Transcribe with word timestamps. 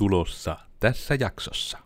tulossa 0.00 0.56
tässä 0.78 1.14
jaksossa. 1.20 1.78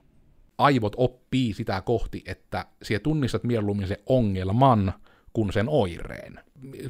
Aivot 0.59 0.93
oppii 0.97 1.55
sitä 1.55 1.81
kohti, 1.81 2.23
että 2.27 2.67
sie 2.83 2.99
tunnistat 2.99 3.45
mieluummin 3.45 3.89
se 3.89 4.01
ongelman 4.07 4.93
kuin 5.33 5.53
sen 5.53 5.69
oireen. 5.69 6.41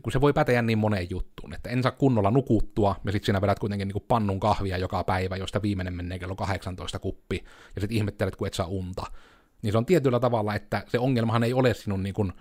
Kun 0.02 0.12
se 0.12 0.21
voi 0.21 0.32
päteä 0.32 0.62
niin 0.62 0.79
moneen 0.79 1.10
juttuun, 1.10 1.54
että 1.54 1.71
en 1.71 1.82
saa 1.82 1.92
kunnolla 1.92 2.30
nukuttua, 2.30 2.96
ja 3.04 3.12
sitten 3.12 3.26
sinä 3.26 3.40
vedät 3.40 3.58
kuitenkin 3.58 3.88
niin 3.88 4.04
pannun 4.08 4.40
kahvia 4.40 4.79
joka 4.79 5.04
päivä, 5.04 5.37
josta 5.37 5.62
viimeinen 5.62 5.95
menee 5.95 6.18
kello 6.18 6.37
18 6.37 6.98
kuppi, 6.98 7.45
ja 7.75 7.80
sitten 7.80 7.96
ihmettelet, 7.96 8.36
kun 8.36 8.46
et 8.46 8.54
saa 8.54 8.66
unta. 8.66 9.06
Niin 9.62 9.72
se 9.72 9.79
on 9.79 9.86
tietyllä 9.86 10.20
tavalla, 10.20 10.54
että 10.54 10.84
se 10.88 10.98
ongelmahan 10.98 11.45
ei 11.45 11.52
ole 11.52 11.75
sinun 11.75 12.02
niin 12.02 12.14
kuin 12.14 12.32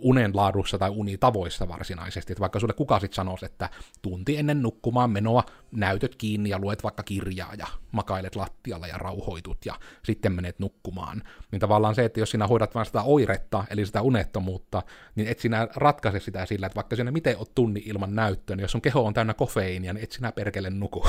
unen 0.00 0.36
laadussa 0.36 0.78
tai 0.78 0.90
unitavoissa 0.90 1.68
varsinaisesti, 1.68 2.32
että 2.32 2.40
vaikka 2.40 2.60
sulle 2.60 2.72
kuka 2.72 3.00
sitten 3.00 3.16
sanoisi, 3.16 3.46
että 3.46 3.68
tunti 4.02 4.36
ennen 4.36 4.62
nukkumaan 4.62 5.10
menoa 5.10 5.44
näytöt 5.72 6.16
kiinni 6.16 6.50
ja 6.50 6.58
luet 6.58 6.82
vaikka 6.82 7.02
kirjaa 7.02 7.54
ja 7.54 7.66
makailet 7.92 8.36
lattialla 8.36 8.86
ja 8.86 8.98
rauhoitut 8.98 9.66
ja 9.66 9.74
sitten 10.04 10.32
menet 10.32 10.58
nukkumaan, 10.58 11.22
niin 11.50 11.60
tavallaan 11.60 11.94
se, 11.94 12.04
että 12.04 12.20
jos 12.20 12.30
sinä 12.30 12.46
hoidat 12.46 12.74
vain 12.74 12.86
sitä 12.86 13.02
oiretta, 13.02 13.64
eli 13.70 13.86
sitä 13.86 14.02
unettomuutta, 14.02 14.82
niin 15.14 15.28
et 15.28 15.38
sinä 15.38 15.68
ratkaise 15.76 16.20
sitä 16.20 16.46
sillä, 16.46 16.66
että 16.66 16.76
vaikka 16.76 16.96
sinä 16.96 17.10
miten 17.10 17.38
oot 17.38 17.54
tunni 17.54 17.82
ilman 17.86 18.14
näyttöä, 18.14 18.56
niin 18.56 18.62
jos 18.62 18.72
sun 18.72 18.82
keho 18.82 19.06
on 19.06 19.14
täynnä 19.14 19.34
kofeiinia, 19.34 19.92
niin 19.92 20.04
et 20.04 20.12
sinä 20.12 20.32
perkele 20.32 20.70
nuku. 20.70 21.06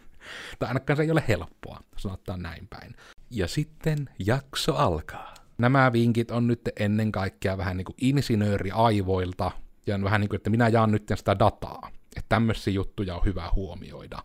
tai 0.58 0.68
ainakaan 0.68 0.96
se 0.96 1.02
ei 1.02 1.10
ole 1.10 1.24
helppoa, 1.28 1.80
sanotaan 1.96 2.42
näin 2.42 2.68
päin. 2.68 2.94
Ja 3.30 3.48
sitten 3.48 4.08
jakso 4.18 4.74
alkaa 4.74 5.34
nämä 5.58 5.92
vinkit 5.92 6.30
on 6.30 6.46
nyt 6.46 6.60
ennen 6.78 7.12
kaikkea 7.12 7.58
vähän 7.58 7.76
niin 7.76 7.84
kuin 7.84 7.96
insinööriaivoilta, 8.00 9.50
ja 9.86 10.02
vähän 10.02 10.20
niin 10.20 10.28
kuin, 10.28 10.36
että 10.36 10.50
minä 10.50 10.68
jaan 10.68 10.92
nyt 10.92 11.12
sitä 11.16 11.38
dataa, 11.38 11.90
että 12.16 12.28
tämmöisiä 12.28 12.72
juttuja 12.72 13.16
on 13.16 13.24
hyvä 13.24 13.50
huomioida. 13.54 14.18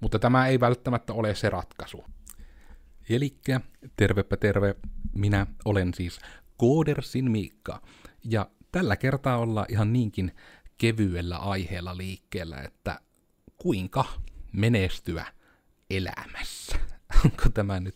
Mutta 0.00 0.18
tämä 0.18 0.46
ei 0.46 0.60
välttämättä 0.60 1.12
ole 1.12 1.34
se 1.34 1.50
ratkaisu. 1.50 2.04
Elikkä, 3.08 3.60
tervepä 3.96 4.36
terve, 4.36 4.74
minä 5.14 5.46
olen 5.64 5.94
siis 5.94 6.18
Koodersin 6.56 7.30
Miikka, 7.30 7.82
ja 8.24 8.50
tällä 8.72 8.96
kertaa 8.96 9.38
ollaan 9.38 9.66
ihan 9.68 9.92
niinkin 9.92 10.32
kevyellä 10.78 11.36
aiheella 11.36 11.96
liikkeellä, 11.96 12.60
että 12.60 13.00
kuinka 13.56 14.04
menestyä 14.52 15.26
elämässä. 15.90 16.76
onko 17.24 17.48
tämä 17.54 17.80
nyt 17.80 17.94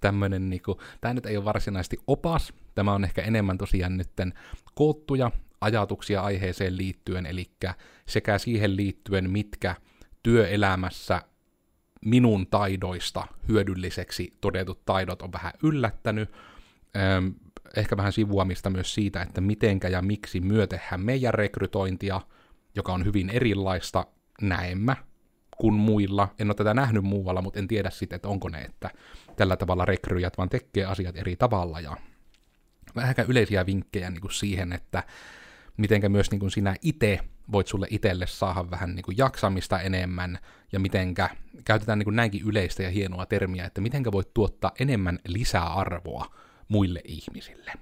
tämmöinen, 0.00 0.50
niinku, 0.50 0.80
tämä 1.00 1.14
nyt 1.14 1.26
ei 1.26 1.36
ole 1.36 1.44
varsinaisesti 1.44 1.98
opas, 2.06 2.52
tämä 2.74 2.92
on 2.92 3.04
ehkä 3.04 3.22
enemmän 3.22 3.58
tosiaan 3.58 3.96
nytten 3.96 4.34
koottuja 4.74 5.30
ajatuksia 5.60 6.20
aiheeseen 6.20 6.76
liittyen, 6.76 7.26
eli 7.26 7.50
sekä 8.08 8.38
siihen 8.38 8.76
liittyen, 8.76 9.30
mitkä 9.30 9.76
työelämässä 10.22 11.22
minun 12.04 12.46
taidoista 12.46 13.26
hyödylliseksi 13.48 14.36
todetut 14.40 14.84
taidot 14.84 15.22
on 15.22 15.32
vähän 15.32 15.52
yllättänyt, 15.62 16.30
ehkä 17.76 17.96
vähän 17.96 18.12
sivuamista 18.12 18.70
myös 18.70 18.94
siitä, 18.94 19.22
että 19.22 19.40
mitenkä 19.40 19.88
ja 19.88 20.02
miksi 20.02 20.40
myötehän 20.40 21.00
meidän 21.00 21.34
rekrytointia, 21.34 22.20
joka 22.74 22.92
on 22.92 23.04
hyvin 23.04 23.30
erilaista 23.30 24.06
näemmä 24.42 24.96
kuin 25.60 25.74
muilla. 25.74 26.28
En 26.38 26.48
ole 26.48 26.54
tätä 26.54 26.74
nähnyt 26.74 27.04
muualla, 27.04 27.42
mutta 27.42 27.58
en 27.58 27.68
tiedä 27.68 27.90
sitten, 27.90 28.16
että 28.16 28.28
onko 28.28 28.48
ne, 28.48 28.60
että 28.60 28.90
tällä 29.36 29.56
tavalla 29.56 29.84
rekryjät 29.84 30.38
vaan 30.38 30.48
tekee 30.48 30.84
asiat 30.84 31.16
eri 31.16 31.36
tavalla. 31.36 31.80
Ja 31.80 31.96
vähän 32.96 33.14
yleisiä 33.28 33.66
vinkkejä 33.66 34.10
niin 34.10 34.20
kuin 34.20 34.32
siihen, 34.32 34.72
että 34.72 35.02
mitenkä 35.76 36.08
myös 36.08 36.30
niin 36.30 36.40
kuin 36.40 36.50
sinä 36.50 36.76
itse 36.82 37.20
voit 37.52 37.66
sulle 37.66 37.86
itselle 37.90 38.26
saada 38.26 38.70
vähän 38.70 38.94
niin 38.94 39.02
kuin 39.02 39.18
jaksamista 39.18 39.80
enemmän, 39.80 40.38
ja 40.72 40.80
mitenkä, 40.80 41.30
käytetään 41.64 41.98
niin 41.98 42.04
kuin 42.04 42.16
näinkin 42.16 42.42
yleistä 42.46 42.82
ja 42.82 42.90
hienoa 42.90 43.26
termiä, 43.26 43.64
että 43.64 43.80
mitenkä 43.80 44.12
voit 44.12 44.34
tuottaa 44.34 44.72
enemmän 44.80 45.18
lisäarvoa 45.26 46.34
muille 46.68 47.00
ihmisille. 47.04 47.72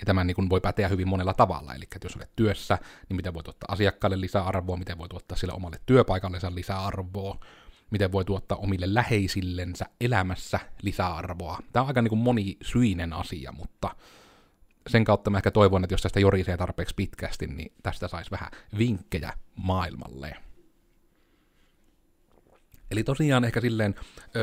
Ja 0.00 0.04
tämä 0.06 0.24
niin 0.24 0.50
voi 0.50 0.60
päteä 0.60 0.88
hyvin 0.88 1.08
monella 1.08 1.34
tavalla, 1.34 1.74
eli 1.74 1.84
että 1.84 2.06
jos 2.06 2.16
olet 2.16 2.36
työssä, 2.36 2.78
niin 3.08 3.16
miten 3.16 3.34
voi 3.34 3.42
tuottaa 3.42 3.72
asiakkaalle 3.72 4.20
lisäarvoa, 4.20 4.76
miten 4.76 4.98
voi 4.98 5.08
tuottaa 5.08 5.38
sille 5.38 5.54
omalle 5.54 5.80
työpaikalle 5.86 6.38
lisäarvoa, 6.50 7.38
miten 7.90 8.12
voi 8.12 8.24
tuottaa 8.24 8.58
omille 8.58 8.94
läheisillensä 8.94 9.86
elämässä 10.00 10.60
lisäarvoa. 10.82 11.58
Tämä 11.72 11.82
on 11.82 11.88
aika 11.88 12.02
niin 12.02 12.18
monisyinen 12.18 13.12
asia, 13.12 13.52
mutta 13.52 13.94
sen 14.86 15.04
kautta 15.04 15.30
mä 15.30 15.36
ehkä 15.36 15.50
toivon, 15.50 15.84
että 15.84 15.94
jos 15.94 16.02
tästä 16.02 16.20
jorisee 16.20 16.56
tarpeeksi 16.56 16.94
pitkästi, 16.94 17.46
niin 17.46 17.72
tästä 17.82 18.08
saisi 18.08 18.30
vähän 18.30 18.50
vinkkejä 18.78 19.32
maailmalle. 19.56 20.36
Eli 22.90 23.04
tosiaan 23.04 23.44
ehkä 23.44 23.60
silleen, 23.60 23.94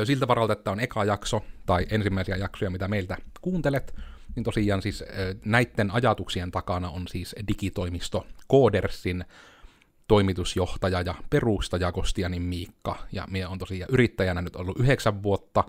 siltä 0.04 0.28
varalta, 0.28 0.52
että 0.52 0.70
on 0.70 0.80
eka 0.80 1.04
jakso, 1.04 1.44
tai 1.66 1.86
ensimmäisiä 1.90 2.36
jaksoja, 2.36 2.70
mitä 2.70 2.88
meiltä 2.88 3.16
kuuntelet, 3.40 3.94
niin 4.36 4.44
tosiaan 4.44 4.82
siis 4.82 5.04
näiden 5.44 5.90
ajatuksien 5.90 6.50
takana 6.50 6.90
on 6.90 7.08
siis 7.08 7.34
digitoimisto 7.48 8.26
Codersin 8.52 9.24
toimitusjohtaja 10.08 11.00
ja 11.00 11.14
perustaja 11.30 11.92
Kostianin 11.92 12.42
Miikka, 12.42 12.96
ja 13.12 13.26
minä 13.30 13.48
on 13.48 13.58
tosiaan 13.58 13.90
yrittäjänä 13.92 14.42
nyt 14.42 14.56
ollut 14.56 14.80
yhdeksän 14.80 15.22
vuotta, 15.22 15.64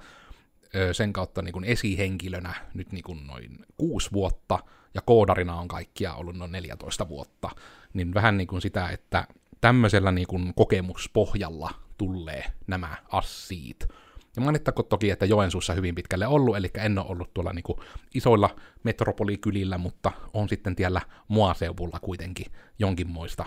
sen 0.91 1.13
kautta 1.13 1.41
niin 1.41 1.53
kuin 1.53 1.65
esihenkilönä 1.65 2.53
nyt 2.73 2.91
niin 2.91 3.03
kuin 3.03 3.27
noin 3.27 3.65
kuusi 3.77 4.11
vuotta, 4.11 4.59
ja 4.93 5.01
koodarina 5.01 5.55
on 5.59 5.67
kaikkia 5.67 6.13
ollut 6.13 6.35
noin 6.35 6.51
14 6.51 7.09
vuotta, 7.09 7.49
niin 7.93 8.13
vähän 8.13 8.37
niin 8.37 8.47
kuin 8.47 8.61
sitä, 8.61 8.89
että 8.89 9.27
tämmöisellä 9.61 10.11
niin 10.11 10.27
kuin 10.27 10.53
kokemuspohjalla 10.53 11.69
tulee 11.97 12.43
nämä 12.67 12.97
assiit, 13.11 13.87
ja 14.37 14.41
mainittako 14.41 14.83
toki, 14.83 15.11
että 15.11 15.25
Joensuussa 15.25 15.73
hyvin 15.73 15.95
pitkälle 15.95 16.27
ollut, 16.27 16.57
eli 16.57 16.71
en 16.77 16.99
ole 16.99 17.07
ollut 17.09 17.33
tuolla 17.33 17.53
niinku 17.53 17.83
isoilla 18.13 18.55
metropolikylillä, 18.83 19.77
mutta 19.77 20.11
on 20.33 20.49
sitten 20.49 20.75
tiellä 20.75 21.01
muaseuvulla 21.27 21.99
kuitenkin 21.99 22.45
jonkinmoista 22.79 23.45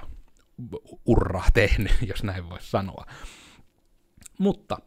urraa 1.06 1.46
tehnyt, 1.54 1.92
jos 2.10 2.22
näin 2.22 2.48
voisi 2.50 2.70
sanoa. 2.70 3.06
Mutta 4.38 4.78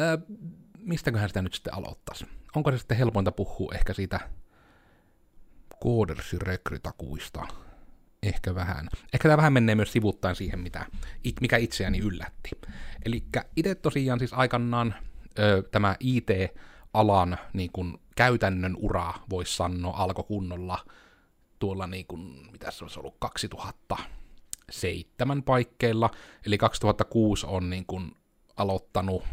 äh, 0.00 0.38
mistäköhän 0.78 1.28
sitä 1.28 1.42
nyt 1.42 1.54
sitten 1.54 1.74
aloittaisi? 1.74 2.26
Onko 2.56 2.70
se 2.70 2.78
sitten 2.78 2.96
helpointa 2.96 3.32
puhua 3.32 3.72
ehkä 3.74 3.92
siitä 3.92 4.20
koodersin 5.80 6.40
rekrytakuista? 6.40 7.46
Ehkä 8.22 8.54
vähän. 8.54 8.88
Ehkä 9.12 9.28
tämä 9.28 9.36
vähän 9.36 9.52
menee 9.52 9.74
myös 9.74 9.92
sivuttain 9.92 10.36
siihen, 10.36 10.60
mitä, 10.60 10.86
mikä 11.40 11.56
itseäni 11.56 11.98
yllätti. 11.98 12.50
Eli 13.04 13.24
itse 13.56 13.74
tosiaan 13.74 14.18
siis 14.18 14.32
aikanaan 14.32 14.94
ö, 15.38 15.62
tämä 15.70 15.96
IT-alan 16.00 17.38
niin 17.52 17.70
kuin, 17.72 17.98
käytännön 18.16 18.76
ura, 18.76 19.14
voisi 19.30 19.56
sanoa, 19.56 19.96
alkoi 19.96 20.24
kunnolla 20.24 20.78
tuolla, 21.58 21.86
niin 21.86 22.06
kuin, 22.06 22.48
mitä 22.52 22.70
se 22.70 22.84
olisi 22.84 23.00
ollut, 23.00 23.16
2007 23.18 25.42
paikkeilla, 25.42 26.10
eli 26.46 26.58
2006 26.58 27.46
on 27.46 27.70
niin 27.70 27.86
kuin, 27.86 28.16
aloittanut 28.56 29.24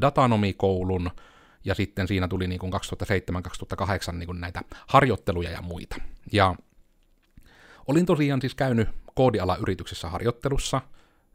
datanomikoulun, 0.00 1.10
ja 1.64 1.74
sitten 1.74 2.08
siinä 2.08 2.28
tuli 2.28 2.46
niin 2.46 2.58
kuin 2.58 2.72
2007-2008 2.72 2.76
niin 4.12 4.40
näitä 4.40 4.62
harjoitteluja 4.86 5.50
ja 5.50 5.62
muita. 5.62 5.96
Ja 6.32 6.54
olin 7.86 8.06
tosiaan 8.06 8.40
siis 8.40 8.54
käynyt 8.54 8.88
koodialayrityksessä 9.14 10.08
harjoittelussa, 10.08 10.80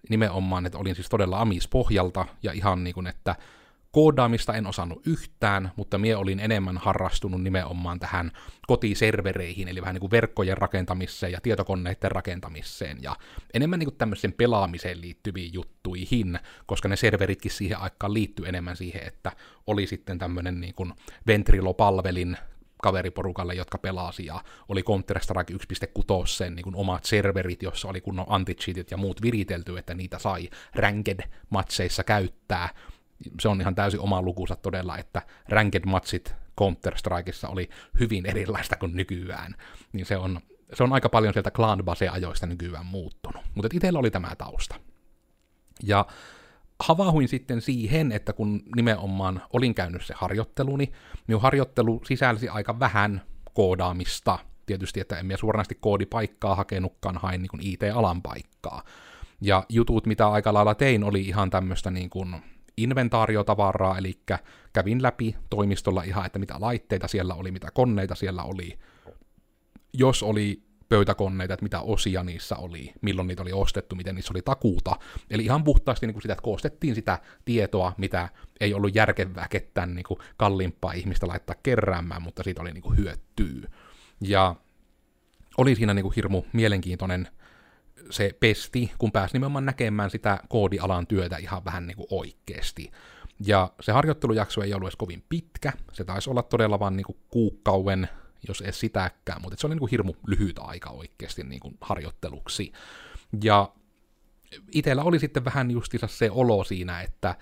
nimenomaan, 0.09 0.65
että 0.65 0.77
olin 0.77 0.95
siis 0.95 1.09
todella 1.09 1.41
amispohjalta, 1.41 2.25
ja 2.43 2.51
ihan 2.51 2.83
niin 2.83 2.93
kuin, 2.93 3.07
että 3.07 3.35
Koodaamista 3.93 4.53
en 4.53 4.67
osannut 4.67 5.07
yhtään, 5.07 5.71
mutta 5.75 5.97
mie 5.97 6.15
olin 6.15 6.39
enemmän 6.39 6.77
harrastunut 6.77 7.43
nimenomaan 7.43 7.99
tähän 7.99 8.31
kotiservereihin, 8.67 9.67
eli 9.67 9.81
vähän 9.81 9.93
niin 9.93 9.99
kuin 9.99 10.11
verkkojen 10.11 10.57
rakentamiseen 10.57 11.31
ja 11.31 11.41
tietokoneiden 11.41 12.11
rakentamiseen, 12.11 12.97
ja 13.01 13.15
enemmän 13.53 13.79
niin 13.79 13.87
kuin 13.87 13.97
tämmöisen 13.97 14.33
pelaamiseen 14.33 15.01
liittyviin 15.01 15.53
juttuihin, 15.53 16.39
koska 16.65 16.89
ne 16.89 16.95
serveritkin 16.95 17.51
siihen 17.51 17.79
aikaan 17.79 18.13
liittyy 18.13 18.47
enemmän 18.47 18.75
siihen, 18.75 19.07
että 19.07 19.31
oli 19.67 19.87
sitten 19.87 20.19
tämmöinen 20.19 20.61
niin 20.61 20.75
kuin 20.75 20.93
Ventrilo-palvelin 21.27 22.37
kaveriporukalle, 22.81 23.53
jotka 23.53 23.77
pelasi, 23.77 24.25
ja 24.25 24.43
oli 24.69 24.81
Counter-Strike 24.81 25.53
1.6 25.53 26.49
niin 26.49 26.63
kuin 26.63 26.75
omat 26.75 27.05
serverit, 27.05 27.63
jossa 27.63 27.87
oli 27.87 28.01
kunnon 28.01 28.25
anti 28.29 28.57
ja 28.91 28.97
muut 28.97 29.21
viritelty, 29.21 29.77
että 29.77 29.93
niitä 29.93 30.19
sai 30.19 30.49
ranked-matseissa 30.75 32.03
käyttää, 32.03 32.69
se 33.39 33.47
on 33.47 33.61
ihan 33.61 33.75
täysin 33.75 33.99
oma 33.99 34.21
lukunsa 34.21 34.55
todella, 34.55 34.97
että 34.97 35.21
ranked 35.49 35.81
matchit 35.85 36.35
Counter-Strikeissa 36.61 37.49
oli 37.49 37.69
hyvin 37.99 38.25
erilaista 38.25 38.75
kuin 38.75 38.95
nykyään. 38.95 39.55
Niin 39.93 40.05
se 40.05 40.17
on, 40.17 40.39
se 40.73 40.83
on 40.83 40.93
aika 40.93 41.09
paljon 41.09 41.33
sieltä 41.33 41.51
clan 41.51 41.83
ajoista 42.11 42.45
nykyään 42.45 42.85
muuttunut. 42.85 43.41
Mutta 43.55 43.69
itsellä 43.73 43.99
oli 43.99 44.11
tämä 44.11 44.35
tausta. 44.37 44.75
Ja 45.83 46.05
havahuin 46.79 47.27
sitten 47.27 47.61
siihen, 47.61 48.11
että 48.11 48.33
kun 48.33 48.63
nimenomaan 48.75 49.41
olin 49.53 49.75
käynyt 49.75 50.05
se 50.05 50.13
harjoitteluni, 50.17 50.91
niin 51.27 51.41
harjoittelu 51.41 52.01
sisälsi 52.05 52.49
aika 52.49 52.79
vähän 52.79 53.21
koodaamista. 53.53 54.39
Tietysti, 54.65 54.99
että 54.99 55.19
en 55.19 55.25
minä 55.25 55.37
suoranaisesti 55.37 55.77
koodipaikkaa 55.81 56.55
hakenutkaan, 56.55 57.17
hain 57.17 57.41
niin 57.41 57.61
IT-alan 57.61 58.21
paikkaa. 58.21 58.83
Ja 59.41 59.65
jutut, 59.69 60.05
mitä 60.05 60.27
aika 60.27 60.53
lailla 60.53 60.75
tein, 60.75 61.03
oli 61.03 61.21
ihan 61.21 61.49
tämmöistä 61.49 61.91
niin 61.91 62.09
kuin 62.09 62.35
inventaariotavaraa, 62.77 63.97
eli 63.97 64.19
kävin 64.73 65.03
läpi 65.03 65.35
toimistolla 65.49 66.03
ihan, 66.03 66.25
että 66.25 66.39
mitä 66.39 66.55
laitteita 66.59 67.07
siellä 67.07 67.33
oli, 67.33 67.51
mitä 67.51 67.67
koneita 67.73 68.15
siellä 68.15 68.43
oli, 68.43 68.79
jos 69.93 70.23
oli 70.23 70.63
pöytäkoneita, 70.89 71.53
että 71.53 71.63
mitä 71.63 71.81
osia 71.81 72.23
niissä 72.23 72.55
oli, 72.55 72.93
milloin 73.01 73.27
niitä 73.27 73.41
oli 73.41 73.53
ostettu, 73.53 73.95
miten 73.95 74.15
niissä 74.15 74.33
oli 74.33 74.41
takuuta. 74.41 74.95
Eli 75.29 75.45
ihan 75.45 75.63
puhtaasti 75.63 76.07
niin 76.07 76.13
kuin 76.13 76.21
sitä, 76.21 76.33
että 76.33 76.43
koostettiin 76.43 76.95
sitä 76.95 77.19
tietoa, 77.45 77.93
mitä 77.97 78.29
ei 78.59 78.73
ollut 78.73 78.95
järkevää 78.95 79.47
ketään 79.49 79.95
niin 79.95 80.03
kuin 80.03 80.19
kalliimpaa 80.37 80.91
ihmistä 80.91 81.27
laittaa 81.27 81.55
keräämään, 81.63 82.21
mutta 82.21 82.43
siitä 82.43 82.61
oli 82.61 82.71
niin 82.71 82.81
kuin 82.81 82.97
hyötyä. 82.97 83.69
Ja 84.21 84.55
oli 85.57 85.75
siinä 85.75 85.93
niin 85.93 86.03
kuin 86.03 86.13
hirmu 86.15 86.43
mielenkiintoinen 86.53 87.27
se 88.09 88.35
pesti, 88.39 88.91
kun 88.97 89.11
pääsi 89.11 89.33
nimenomaan 89.33 89.65
näkemään 89.65 90.09
sitä 90.09 90.39
koodialan 90.49 91.07
työtä 91.07 91.37
ihan 91.37 91.65
vähän 91.65 91.87
niin 91.87 91.97
kuin 91.97 92.07
oikeasti. 92.11 92.91
Ja 93.45 93.71
se 93.81 93.91
harjoittelujakso 93.91 94.61
ei 94.61 94.73
ollut 94.73 94.87
edes 94.87 94.95
kovin 94.95 95.23
pitkä, 95.29 95.73
se 95.91 96.03
taisi 96.03 96.29
olla 96.29 96.43
todella 96.43 96.79
vain 96.79 96.95
niin 96.97 97.17
kuukauden 97.29 98.07
jos 98.47 98.61
ei 98.61 98.73
sitäkään, 98.73 99.41
mutta 99.41 99.57
se 99.59 99.67
oli 99.67 99.73
niin 99.73 99.79
kuin 99.79 99.91
hirmu 99.91 100.13
lyhyt 100.27 100.59
aika 100.59 100.89
oikeasti 100.89 101.43
niin 101.43 101.59
kuin 101.59 101.77
harjoitteluksi. 101.81 102.71
Ja 103.43 103.71
itsellä 104.71 105.03
oli 105.03 105.19
sitten 105.19 105.45
vähän 105.45 105.71
justiinsa 105.71 106.07
se 106.07 106.31
olo 106.31 106.63
siinä, 106.63 107.01
että 107.01 107.35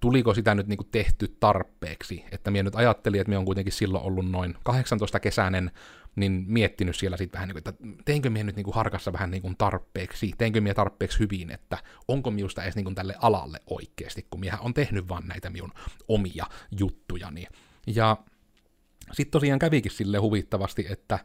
tuliko 0.00 0.34
sitä 0.34 0.54
nyt 0.54 0.66
niin 0.66 0.76
kuin 0.76 0.88
tehty 0.90 1.36
tarpeeksi, 1.40 2.24
että 2.32 2.50
minä 2.50 2.62
nyt 2.62 2.76
ajattelin, 2.76 3.20
että 3.20 3.28
minä 3.28 3.38
on 3.38 3.44
kuitenkin 3.44 3.72
silloin 3.72 4.04
ollut 4.04 4.30
noin 4.30 4.54
18 4.64 5.20
kesäinen, 5.20 5.70
niin 6.20 6.44
miettinyt 6.46 6.96
siellä 6.96 7.16
sitten 7.16 7.38
vähän, 7.38 7.48
niin 7.48 7.62
kuin, 7.62 7.74
että 7.74 8.02
teinkö 8.04 8.30
minä 8.30 8.44
nyt 8.44 8.56
niin 8.56 8.64
kuin 8.64 8.74
harkassa 8.74 9.12
vähän 9.12 9.30
niin 9.30 9.56
tarpeeksi, 9.58 10.32
teinkö 10.38 10.60
minä 10.60 10.74
tarpeeksi 10.74 11.18
hyvin, 11.18 11.50
että 11.50 11.78
onko 12.08 12.30
minusta 12.30 12.62
edes 12.62 12.76
niin 12.76 12.94
tälle 12.94 13.14
alalle 13.18 13.60
oikeasti, 13.70 14.26
kun 14.30 14.40
minä 14.40 14.58
on 14.58 14.74
tehnyt 14.74 15.08
vaan 15.08 15.26
näitä 15.26 15.50
minun 15.50 15.72
omia 16.08 16.46
juttujani. 16.78 17.46
Ja 17.86 18.16
sitten 19.12 19.30
tosiaan 19.30 19.58
kävikin 19.58 19.92
sille 19.92 20.18
huvittavasti, 20.18 20.86
että 20.90 21.18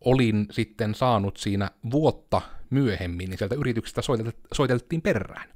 olin 0.00 0.46
sitten 0.50 0.94
saanut 0.94 1.36
siinä 1.36 1.70
vuotta 1.90 2.42
myöhemmin, 2.70 3.30
niin 3.30 3.38
sieltä 3.38 3.54
yrityksestä 3.54 4.02
soiteltiin 4.54 5.02
perään. 5.02 5.48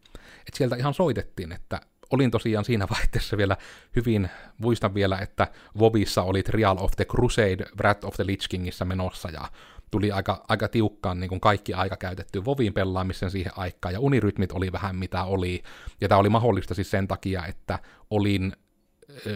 Et 0.48 0.54
sieltä 0.54 0.76
ihan 0.76 0.94
soitettiin, 0.94 1.52
että 1.52 1.80
olin 2.10 2.30
tosiaan 2.30 2.64
siinä 2.64 2.86
vaiheessa 2.90 3.36
vielä 3.36 3.56
hyvin, 3.96 4.30
muistan 4.58 4.94
vielä, 4.94 5.18
että 5.18 5.46
Vovissa 5.78 6.22
oli 6.22 6.42
Trial 6.42 6.76
of 6.80 6.92
the 6.96 7.04
Crusade 7.04 7.64
Wrath 7.76 8.06
of 8.06 8.14
the 8.14 8.26
Lich 8.26 8.48
Kingissä 8.48 8.84
menossa, 8.84 9.30
ja 9.30 9.48
tuli 9.90 10.12
aika, 10.12 10.44
aika 10.48 10.68
tiukkaan 10.68 11.20
niin 11.20 11.28
kuin 11.28 11.40
kaikki 11.40 11.74
aika 11.74 11.96
käytetty 11.96 12.44
Vovin 12.44 12.72
pelaamisen 12.72 13.30
siihen 13.30 13.52
aikaan, 13.56 13.94
ja 13.94 14.00
unirytmit 14.00 14.52
oli 14.52 14.72
vähän 14.72 14.96
mitä 14.96 15.24
oli, 15.24 15.62
ja 16.00 16.08
tämä 16.08 16.18
oli 16.18 16.28
mahdollista 16.28 16.74
siis 16.74 16.90
sen 16.90 17.08
takia, 17.08 17.46
että 17.46 17.78
olin 18.10 18.52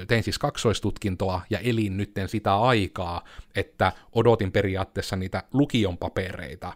tein 0.08 0.22
siis 0.22 0.38
kaksoistutkintoa 0.38 1.42
ja 1.50 1.58
elin 1.58 1.96
nytten 1.96 2.28
sitä 2.28 2.56
aikaa, 2.56 3.24
että 3.54 3.92
odotin 4.12 4.52
periaatteessa 4.52 5.16
niitä 5.16 5.42
lukion 5.52 5.98
papereita, 5.98 6.72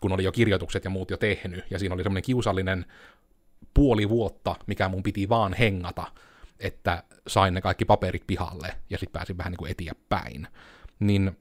kun 0.00 0.12
oli 0.12 0.24
jo 0.24 0.32
kirjoitukset 0.32 0.84
ja 0.84 0.90
muut 0.90 1.10
jo 1.10 1.16
tehnyt, 1.16 1.64
ja 1.70 1.78
siinä 1.78 1.94
oli 1.94 2.02
semmoinen 2.02 2.22
kiusallinen 2.22 2.84
puoli 3.74 4.08
vuotta, 4.08 4.56
mikä 4.66 4.88
mun 4.88 5.02
piti 5.02 5.28
vaan 5.28 5.54
hengata, 5.54 6.06
että 6.58 7.02
sain 7.26 7.54
ne 7.54 7.60
kaikki 7.60 7.84
paperit 7.84 8.26
pihalle, 8.26 8.74
ja 8.90 8.98
sitten 8.98 9.12
pääsin 9.12 9.38
vähän 9.38 9.50
niin 9.50 9.58
kuin 9.58 9.70
eteenpäin. 9.70 10.48
Niin 10.98 11.36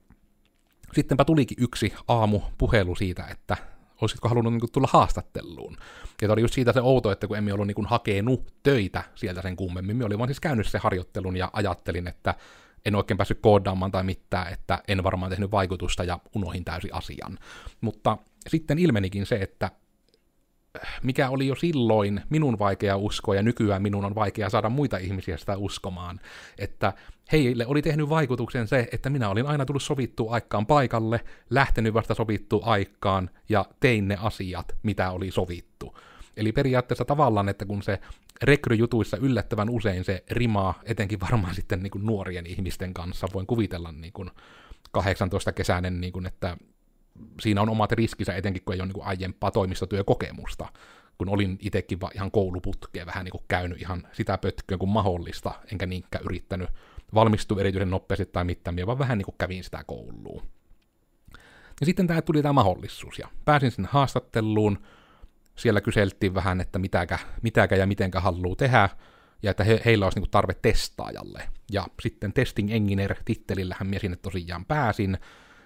sittenpä 0.94 1.26
tulikin 1.26 1.58
yksi 1.62 1.94
aamu 2.08 2.42
puhelu 2.58 2.96
siitä, 2.96 3.28
että 3.28 3.58
olisitko 4.02 4.30
halunnut 4.30 4.54
niin 4.54 4.60
kuin, 4.60 4.72
tulla 4.72 4.90
haastatteluun. 4.92 5.78
Ja 6.22 6.34
oli 6.34 6.42
just 6.42 6.54
siitä 6.54 6.74
se 6.74 6.82
outo, 6.82 7.12
että 7.12 7.28
kun 7.28 7.38
emme 7.38 7.54
ollut 7.54 7.68
niin 7.68 7.76
kuin, 7.76 7.88
hakenut 7.88 8.54
töitä 8.64 9.04
sieltä 9.16 9.42
sen 9.42 9.56
kummemmin, 9.56 9.98
me 9.98 10.06
olin 10.06 10.18
vaan 10.18 10.30
siis 10.30 10.40
käynyt 10.40 10.68
se 10.68 10.78
harjoittelun 10.78 11.38
ja 11.38 11.50
ajattelin, 11.54 12.08
että 12.08 12.36
en 12.86 12.96
oikein 12.96 13.18
päässyt 13.18 13.40
koodaamaan 13.42 13.92
tai 13.92 14.04
mitään, 14.04 14.54
että 14.54 14.84
en 14.88 15.04
varmaan 15.04 15.30
tehnyt 15.30 15.52
vaikutusta 15.52 16.04
ja 16.04 16.20
unohin 16.36 16.66
täysin 16.66 16.94
asian. 16.94 17.38
Mutta 17.82 18.18
sitten 18.48 18.80
ilmenikin 18.80 19.26
se, 19.26 19.36
että 19.36 19.72
mikä 21.04 21.30
oli 21.30 21.48
jo 21.48 21.56
silloin 21.56 22.22
minun 22.30 22.60
vaikea 22.60 22.98
uskoa, 22.98 23.36
ja 23.36 23.42
nykyään 23.42 23.82
minun 23.82 24.06
on 24.06 24.16
vaikea 24.16 24.50
saada 24.50 24.70
muita 24.70 24.98
ihmisiä 24.98 25.38
sitä 25.38 25.58
uskomaan, 25.58 26.20
että 26.60 26.94
heille 27.32 27.66
oli 27.68 27.82
tehnyt 27.82 28.10
vaikutuksen 28.10 28.68
se, 28.68 28.88
että 28.92 29.10
minä 29.10 29.30
olin 29.30 29.46
aina 29.46 29.66
tullut 29.66 29.84
sovittua 29.84 30.34
aikaan 30.34 30.66
paikalle, 30.66 31.20
lähtenyt 31.50 31.94
vasta 31.94 32.14
sovittua 32.14 32.66
aikaan, 32.66 33.30
ja 33.50 33.66
tein 33.80 34.08
ne 34.08 34.18
asiat, 34.22 34.76
mitä 34.84 35.12
oli 35.12 35.32
sovittu. 35.32 35.98
Eli 36.38 36.52
periaatteessa 36.52 37.06
tavallaan, 37.06 37.50
että 37.50 37.66
kun 37.66 37.84
se 37.84 38.00
rekryjutuissa 38.42 39.18
yllättävän 39.18 39.70
usein 39.70 40.04
se 40.04 40.24
rimaa, 40.32 40.80
etenkin 40.84 41.20
varmaan 41.20 41.56
sitten 41.56 41.84
niin 41.84 41.92
kuin 41.92 42.06
nuorien 42.06 42.46
ihmisten 42.46 42.94
kanssa, 42.94 43.28
voin 43.34 43.48
kuvitella 43.48 43.92
niin 43.92 44.14
kuin 44.14 44.32
18 44.92 45.52
kesäinen, 45.52 46.02
niin 46.02 46.14
kuin, 46.14 46.26
että 46.26 46.58
siinä 47.42 47.62
on 47.62 47.70
omat 47.70 47.92
riskinsä, 47.92 48.36
etenkin 48.36 48.64
kun 48.66 48.74
ei 48.74 48.82
ole 48.82 48.92
niin 48.94 49.04
aiempaa 49.04 49.52
toimistotyökokemusta, 49.52 50.68
kun 51.18 51.30
olin 51.30 51.58
itsekin 51.62 52.00
ihan 52.16 52.32
kouluputkeen 52.32 53.06
vähän 53.06 53.26
niin 53.26 53.44
käynyt 53.48 53.82
ihan 53.82 54.08
sitä 54.12 54.38
pötköä 54.38 54.78
kuin 54.78 54.90
mahdollista, 54.90 55.52
enkä 55.72 55.86
niinkään 55.86 56.24
yrittänyt 56.26 56.70
valmistua 57.14 57.60
erityisen 57.60 57.90
nopeasti 57.90 58.26
tai 58.26 58.44
mitään, 58.44 58.78
vaan 58.86 59.00
vähän 59.00 59.18
niin 59.18 59.26
kuin 59.26 59.36
kävin 59.38 59.64
sitä 59.64 59.84
kouluun. 59.88 60.44
Ja 61.80 61.86
sitten 61.86 62.08
tämä 62.08 62.22
tuli 62.22 62.42
tämä 62.42 62.54
mahdollisuus, 62.54 63.20
ja 63.20 63.28
pääsin 63.46 63.72
sinne 63.72 63.90
haastatteluun, 63.92 64.80
siellä 65.56 65.82
kyseltiin 65.82 66.34
vähän, 66.34 66.62
että 66.62 66.80
mitäkä, 66.80 67.20
mitäkä 67.42 67.76
ja 67.76 67.88
mitenkä 67.88 68.20
haluaa 68.20 68.56
tehdä, 68.56 68.90
ja 69.44 69.52
että 69.52 69.64
he, 69.64 69.82
heillä 69.86 70.06
olisi 70.06 70.20
niin 70.20 70.32
tarve 70.32 70.54
testaajalle. 70.54 71.50
Ja 71.72 71.88
sitten 72.02 72.34
Testing 72.34 72.72
Engineer-tittelillähän 72.72 73.88
minä 73.88 74.00
sinne 74.00 74.18
tosiaan 74.18 74.66
pääsin, 74.66 75.18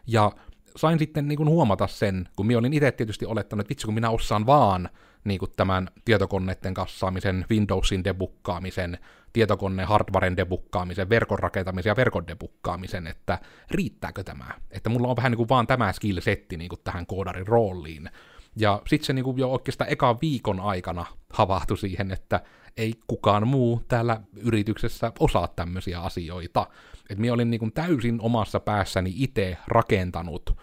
ja 0.07 0.31
sain 0.75 0.99
sitten 0.99 1.27
niin 1.27 1.37
kuin 1.37 1.49
huomata 1.49 1.87
sen, 1.87 2.29
kun 2.35 2.47
minä 2.47 2.59
olin 2.59 2.73
itse 2.73 2.91
tietysti 2.91 3.25
olettanut, 3.25 3.61
että 3.61 3.69
vitsi 3.69 3.85
kun 3.85 3.93
minä 3.93 4.09
osaan 4.09 4.45
vaan 4.45 4.89
niin 5.23 5.39
kuin 5.39 5.51
tämän 5.55 5.89
tietokoneiden 6.05 6.73
kassaamisen, 6.73 7.45
Windowsin 7.49 8.03
debukkaamisen, 8.03 8.97
tietokoneen 9.33 9.87
hardwaren 9.87 10.37
debukkaamisen, 10.37 11.09
verkon 11.09 11.39
rakentamisen 11.39 11.89
ja 11.89 11.95
verkon 11.95 12.27
debukkaamisen, 12.27 13.07
että 13.07 13.39
riittääkö 13.71 14.23
tämä? 14.23 14.45
Että 14.71 14.89
mulla 14.89 15.07
on 15.07 15.15
vähän 15.15 15.31
niin 15.31 15.37
kuin 15.37 15.49
vaan 15.49 15.67
tämä 15.67 15.93
skillsetti 15.93 16.57
niin 16.57 16.69
kuin 16.69 16.81
tähän 16.83 17.05
koodarin 17.05 17.47
rooliin. 17.47 18.09
Ja 18.55 18.81
sitten 18.87 19.05
se 19.05 19.13
niin 19.13 19.25
kuin 19.25 19.37
jo 19.37 19.51
oikeastaan 19.51 19.91
ekan 19.91 20.17
viikon 20.21 20.59
aikana 20.59 21.05
havahtui 21.33 21.77
siihen, 21.77 22.11
että 22.11 22.41
ei 22.77 22.93
kukaan 23.07 23.47
muu 23.47 23.81
täällä 23.87 24.21
yrityksessä 24.35 25.11
osaa 25.19 25.47
tämmöisiä 25.47 26.01
asioita. 26.01 26.67
Että 27.09 27.21
minä 27.21 27.33
olin 27.33 27.49
niin 27.49 27.59
kuin 27.59 27.73
täysin 27.73 28.21
omassa 28.21 28.59
päässäni 28.59 29.13
itse 29.15 29.57
rakentanut 29.67 30.57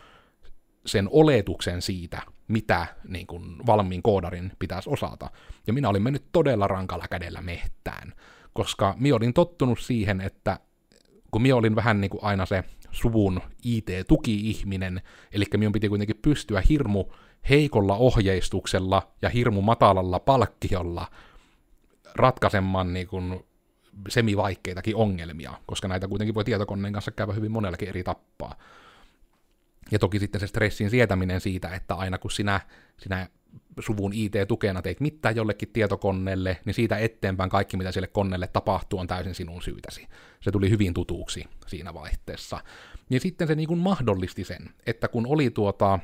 sen 0.87 1.09
oletuksen 1.11 1.83
siitä, 1.83 2.23
mitä 2.49 2.87
niin 3.09 3.27
kuin 3.27 3.67
valmiin 3.67 4.03
koodarin 4.03 4.53
pitäisi 4.59 4.91
osata. 4.91 5.31
Ja 5.67 5.73
minä 5.73 5.89
olin 5.89 6.03
mennyt 6.03 6.25
todella 6.33 6.67
rankalla 6.67 7.09
kädellä 7.11 7.43
mehtään, 7.43 8.13
koska 8.53 8.95
minä 8.99 9.17
olin 9.17 9.35
tottunut 9.35 9.79
siihen, 9.79 10.21
että 10.21 10.59
kun 11.31 11.43
minä 11.43 11.57
olin 11.57 11.77
vähän 11.77 12.01
niin 12.01 12.11
kuin 12.11 12.25
aina 12.25 12.47
se 12.47 12.65
suvun 12.91 13.41
IT-tuki-ihminen, 13.65 15.03
eli 15.33 15.45
minun 15.57 15.73
piti 15.73 15.89
kuitenkin 15.89 16.19
pystyä 16.23 16.63
hirmu 16.69 17.05
heikolla 17.49 17.97
ohjeistuksella 17.97 19.13
ja 19.23 19.29
hirmu 19.29 19.63
matalalla 19.63 20.21
palkkiolla 20.21 21.07
ratkaisemaan 22.15 22.93
niin 22.93 23.07
kuin 23.07 23.45
semivaikeitakin 24.09 24.97
ongelmia, 24.97 25.53
koska 25.67 25.89
näitä 25.89 26.09
kuitenkin 26.09 26.35
voi 26.35 26.45
tietokoneen 26.45 26.93
kanssa 26.93 27.11
käydä 27.11 27.33
hyvin 27.33 27.53
monellakin 27.53 27.89
eri 27.89 28.05
tappaa. 28.05 28.55
Ja 29.91 29.99
toki 29.99 30.19
sitten 30.19 30.41
se 30.41 30.47
stressin 30.47 30.91
sietäminen 30.91 31.41
siitä, 31.41 31.69
että 31.69 31.95
aina 31.95 32.19
kun 32.19 32.31
sinä, 32.31 32.61
sinä 32.97 33.29
suvun 33.81 34.13
IT-tukena 34.13 34.83
teit 34.83 35.01
mitään 35.01 35.37
jollekin 35.37 35.69
tietokoneelle, 35.73 36.61
niin 36.65 36.75
siitä 36.75 36.99
eteenpäin 36.99 37.51
kaikki, 37.51 37.77
mitä 37.77 37.93
sille 37.93 38.07
koneelle 38.07 38.47
tapahtuu, 38.47 38.99
on 38.99 39.07
täysin 39.07 39.35
sinun 39.35 39.63
syytäsi. 39.63 40.07
Se 40.41 40.51
tuli 40.51 40.71
hyvin 40.71 40.95
tutuuksi 40.95 41.45
siinä 41.67 41.95
vaihteessa. 41.95 42.61
Ja 43.11 43.21
sitten 43.21 43.49
se 43.49 43.55
niin 43.55 43.69
kuin 43.69 43.81
mahdollisti 43.81 44.45
sen, 44.45 44.71
että 44.87 45.09
kun 45.09 45.27
oli 45.27 45.51
tuota, 45.51 45.99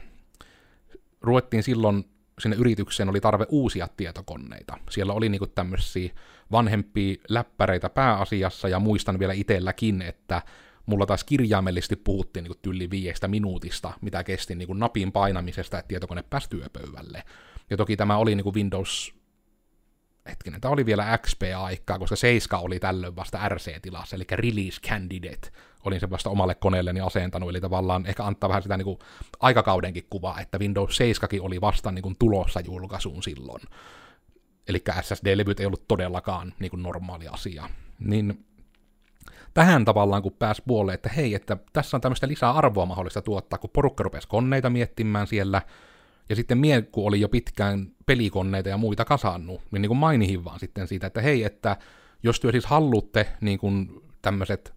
ruvettiin 1.20 1.62
silloin 1.62 2.11
sinne 2.38 2.56
yritykseen 2.56 3.08
oli 3.08 3.20
tarve 3.20 3.46
uusia 3.48 3.88
tietokoneita. 3.96 4.78
Siellä 4.90 5.12
oli 5.12 5.28
niinku 5.28 5.46
tämmöisiä 5.46 6.10
vanhempia 6.52 7.16
läppäreitä 7.28 7.90
pääasiassa, 7.90 8.68
ja 8.68 8.78
muistan 8.78 9.18
vielä 9.18 9.32
itselläkin, 9.32 10.02
että 10.02 10.42
mulla 10.86 11.06
taas 11.06 11.24
kirjaimellisesti 11.24 11.96
puhuttiin 11.96 12.44
niin 12.44 12.58
tyyli 12.62 12.90
viiestä 12.90 13.28
minuutista, 13.28 13.92
mitä 14.00 14.24
kesti 14.24 14.54
niin 14.54 14.78
napin 14.78 15.12
painamisesta, 15.12 15.78
että 15.78 15.88
tietokone 15.88 16.24
pääsi 16.30 16.50
työpöydälle. 16.50 17.22
Ja 17.70 17.76
toki 17.76 17.96
tämä 17.96 18.16
oli 18.16 18.34
niin 18.34 18.54
Windows 18.54 19.14
hetkinen, 20.28 20.60
tämä 20.60 20.72
oli 20.72 20.86
vielä 20.86 21.18
XP-aikaa, 21.18 21.98
koska 21.98 22.16
7 22.16 22.64
oli 22.64 22.80
tällöin 22.80 23.16
vasta 23.16 23.48
RC-tilassa, 23.48 24.16
eli 24.16 24.24
Release 24.32 24.80
Candidate, 24.88 25.50
olin 25.84 26.00
se 26.00 26.10
vasta 26.10 26.30
omalle 26.30 26.54
koneelleni 26.54 27.00
asentanut, 27.00 27.50
eli 27.50 27.60
tavallaan 27.60 28.06
ehkä 28.06 28.24
antaa 28.24 28.48
vähän 28.48 28.62
sitä 28.62 28.76
niin 28.76 28.84
kuin 28.84 28.98
aikakaudenkin 29.40 30.06
kuvaa, 30.10 30.40
että 30.40 30.58
Windows 30.58 30.96
7 30.96 31.28
oli 31.40 31.60
vasta 31.60 31.92
niin 31.92 32.02
kuin 32.02 32.16
tulossa 32.18 32.60
julkaisuun 32.60 33.22
silloin. 33.22 33.62
eli 34.68 34.82
SSD-levyt 35.00 35.60
ei 35.60 35.66
ollut 35.66 35.88
todellakaan 35.88 36.54
niin 36.58 36.70
kuin 36.70 36.82
normaali 36.82 37.28
asia. 37.28 37.68
Niin 37.98 38.44
tähän 39.54 39.84
tavallaan 39.84 40.22
kun 40.22 40.32
pääsi 40.32 40.62
puoleen, 40.66 40.94
että 40.94 41.08
hei, 41.08 41.34
että 41.34 41.56
tässä 41.72 41.96
on 41.96 42.00
tämmöistä 42.00 42.28
lisää 42.28 42.50
arvoa 42.50 42.86
mahdollista 42.86 43.22
tuottaa, 43.22 43.58
kun 43.58 43.70
porukka 43.72 44.02
rupesi 44.02 44.28
koneita 44.28 44.70
miettimään 44.70 45.26
siellä, 45.26 45.62
ja 46.28 46.36
sitten 46.36 46.58
mie, 46.58 46.82
kun 46.82 47.06
oli 47.06 47.20
jo 47.20 47.28
pitkään 47.28 47.90
pelikonneita 48.06 48.68
ja 48.68 48.76
muita 48.76 49.04
kasannut, 49.04 49.60
niin, 49.70 49.82
niin 49.82 49.88
kuin 49.88 49.98
mainihin 49.98 50.44
vaan 50.44 50.60
sitten 50.60 50.88
siitä, 50.88 51.06
että 51.06 51.20
hei, 51.20 51.44
että 51.44 51.76
jos 52.22 52.40
työ 52.40 52.52
siis 52.52 52.66
haluatte 52.66 53.26
niin 53.40 53.58
kuin 53.58 54.02
tämmöiset 54.22 54.74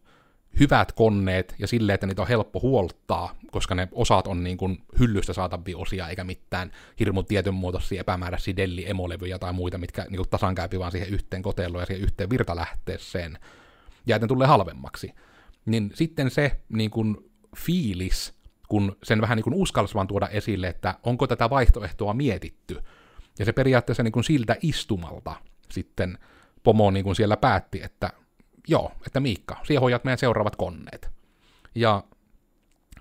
hyvät 0.59 0.91
koneet 0.91 1.55
ja 1.59 1.67
silleen, 1.67 1.93
että 1.93 2.07
niitä 2.07 2.21
on 2.21 2.27
helppo 2.27 2.59
huoltaa, 2.59 3.35
koska 3.51 3.75
ne 3.75 3.87
osat 3.91 4.27
on 4.27 4.43
niin 4.43 4.57
kuin 4.57 4.83
hyllystä 4.99 5.33
saatavia 5.33 5.77
osia, 5.77 6.07
eikä 6.07 6.23
mitään 6.23 6.71
hirmu 6.99 7.23
tietyn 7.23 7.53
muotoisia 7.53 8.01
epämääräisiä 8.01 8.55
Delli 8.55 8.89
emolevyjä 8.89 9.39
tai 9.39 9.53
muita, 9.53 9.77
mitkä 9.77 10.03
niin 10.03 10.17
kuin 10.17 10.29
tasan 10.29 10.55
käypi 10.55 10.79
vaan 10.79 10.91
siihen 10.91 11.09
yhteen 11.09 11.41
koteloon 11.41 11.81
ja 11.81 11.85
siihen 11.85 12.03
yhteen 12.03 12.29
virtalähteeseen, 12.29 13.39
ja 14.07 14.15
että 14.15 14.25
ne 14.25 14.27
tulee 14.27 14.47
halvemmaksi. 14.47 15.11
Niin 15.65 15.91
sitten 15.93 16.31
se 16.31 16.59
niin 16.69 16.91
kuin 16.91 17.31
fiilis, 17.57 18.33
kun 18.69 18.97
sen 19.03 19.21
vähän 19.21 19.35
niin 19.35 19.43
kuin 19.43 19.53
uskalsi 19.53 19.93
vaan 19.93 20.07
tuoda 20.07 20.27
esille, 20.27 20.67
että 20.67 20.95
onko 21.03 21.27
tätä 21.27 21.49
vaihtoehtoa 21.49 22.13
mietitty, 22.13 22.83
ja 23.39 23.45
se 23.45 23.53
periaatteessa 23.53 24.03
niin 24.03 24.11
kuin 24.11 24.23
siltä 24.23 24.55
istumalta 24.61 25.35
sitten 25.71 26.17
pomo 26.63 26.91
niin 26.91 27.03
kuin 27.03 27.15
siellä 27.15 27.37
päätti, 27.37 27.81
että 27.83 28.11
joo, 28.67 28.91
että 29.05 29.19
Miikka, 29.19 29.57
siihen 29.63 29.81
hoidat 29.81 30.03
meidän 30.03 30.17
seuraavat 30.17 30.55
koneet. 30.55 31.11
Ja 31.75 32.03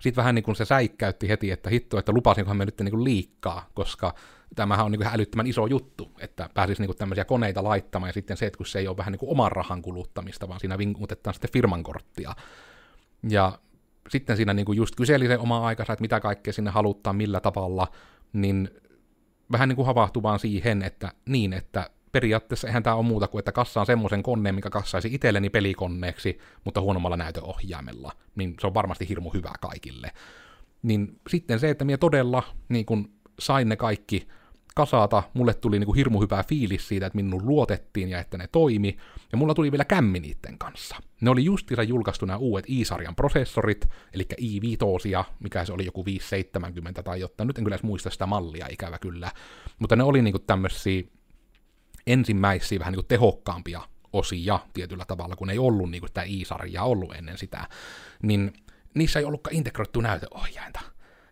sitten 0.01 0.23
vähän 0.23 0.35
niin 0.35 0.43
kuin 0.43 0.57
se 0.57 0.65
säikkäytti 0.65 1.29
heti, 1.29 1.51
että 1.51 1.71
hitto, 1.71 1.99
että 1.99 2.13
lupasinkohan 2.13 2.57
me 2.57 2.65
nyt 2.65 2.81
niin 2.81 2.91
kuin 2.91 3.05
liikkaa, 3.05 3.67
koska 3.75 4.15
tämähän 4.55 4.87
on 4.87 4.93
niin 4.93 5.01
kuin 5.01 5.15
älyttömän 5.15 5.47
iso 5.47 5.67
juttu, 5.67 6.11
että 6.19 6.49
pääsisi 6.55 6.83
niin 6.83 6.89
kuin 6.89 6.97
tämmöisiä 6.97 7.25
koneita 7.25 7.65
laittamaan, 7.65 8.09
ja 8.09 8.13
sitten 8.13 8.37
se, 8.37 8.47
että 8.47 8.57
kun 8.57 8.67
se 8.67 8.79
ei 8.79 8.89
ole 8.89 8.97
vähän 8.97 9.13
niin 9.13 9.19
kuin 9.19 9.31
oman 9.31 9.53
rahan 9.53 9.83
kuluttamista, 9.83 10.49
vaan 10.49 10.61
siinä 10.61 10.79
vinkutetaan 10.79 11.35
sitten 11.35 11.53
firman 11.53 11.83
korttia. 11.83 12.35
Ja 13.29 13.59
sitten 14.09 14.37
siinä 14.37 14.55
niin 14.55 14.67
kuin 14.67 14.77
just 14.77 14.95
kyseli 14.97 15.27
se 15.27 15.39
oma 15.39 15.67
aikansa, 15.67 15.93
että 15.93 16.03
mitä 16.03 16.21
kaikkea 16.21 16.53
sinne 16.53 16.71
haluttaa, 16.71 17.13
millä 17.13 17.41
tavalla, 17.41 17.89
niin 18.33 18.71
vähän 19.53 19.69
niin 19.69 19.77
kuin 19.77 19.87
havahtui 19.87 20.23
vaan 20.23 20.39
siihen, 20.39 20.83
että 20.83 21.13
niin, 21.27 21.53
että 21.53 21.91
periaatteessa 22.15 22.67
eihän 22.67 22.83
tämä 22.83 22.97
ole 22.97 23.05
muuta 23.05 23.29
kuin, 23.29 23.39
että 23.39 23.53
kassaan 23.53 23.87
semmoisen 23.87 24.23
koneen, 24.23 24.55
mikä 24.55 24.71
kassaisi 24.71 25.11
itselleni 25.13 25.51
pelikonneeksi, 25.51 26.39
mutta 26.65 26.81
huonommalla 26.81 27.17
näytöohjaimella. 27.17 28.13
Niin 28.35 28.55
se 28.61 28.67
on 28.67 28.75
varmasti 28.75 29.09
hirmu 29.09 29.31
hyvä 29.31 29.53
kaikille. 29.61 30.11
Niin 30.83 31.21
sitten 31.29 31.61
se, 31.61 31.71
että 31.71 31.85
minä 31.85 31.99
todella 31.99 32.43
niin 32.69 32.87
kun 32.87 33.11
sain 33.39 33.69
ne 33.69 33.77
kaikki 33.77 34.29
kasata, 34.75 35.23
mulle 35.35 35.55
tuli 35.55 35.79
niin 35.79 35.87
kuin 35.87 35.97
hirmu 35.97 36.21
hyvä 36.21 36.45
fiilis 36.49 36.89
siitä, 36.89 37.07
että 37.07 37.17
minun 37.17 37.47
luotettiin 37.47 38.09
ja 38.09 38.21
että 38.21 38.39
ne 38.39 38.49
toimi, 38.53 38.97
ja 39.33 39.39
mulla 39.39 39.55
tuli 39.55 39.73
vielä 39.73 39.85
kämmi 39.85 40.21
niiden 40.21 40.59
kanssa. 40.59 40.97
Ne 41.21 41.31
oli 41.31 41.45
justiinsa 41.45 41.83
julkaistu 41.83 42.27
nämä 42.27 42.37
uudet 42.37 42.65
i-sarjan 42.69 43.17
prosessorit, 43.17 43.89
eli 44.13 44.27
i5, 44.41 45.25
mikä 45.41 45.65
se 45.65 45.73
oli 45.73 45.85
joku 45.85 46.05
570 46.05 47.03
tai 47.03 47.21
jotain, 47.21 47.47
nyt 47.47 47.59
en 47.59 47.65
kyllä 47.65 47.75
edes 47.75 47.83
muista 47.83 48.11
sitä 48.11 48.27
mallia 48.27 48.67
ikävä 48.71 48.99
kyllä, 48.99 49.33
mutta 49.79 49.97
ne 49.97 50.03
oli 50.03 50.23
niin 50.23 50.33
kuin 50.33 50.45
tämmöisiä 50.47 51.03
ensimmäisiä 52.07 52.79
vähän 52.79 52.93
niin 52.93 52.99
kuin 52.99 53.09
tehokkaampia 53.09 53.81
osia 54.13 54.59
tietyllä 54.73 55.05
tavalla, 55.05 55.37
kun 55.37 55.51
ei 55.51 55.59
ollut 55.59 55.91
niin 55.91 56.01
kuin 56.01 56.09
sitä 56.11 56.23
i-sarjaa 56.23 56.85
ollut 56.85 57.15
ennen 57.15 57.39
sitä, 57.39 57.69
niin 58.23 58.53
niissä 58.95 59.19
ei 59.19 59.25
ollutkaan 59.25 59.57
integroittu 59.57 60.01
näytöohjainta. 60.01 60.81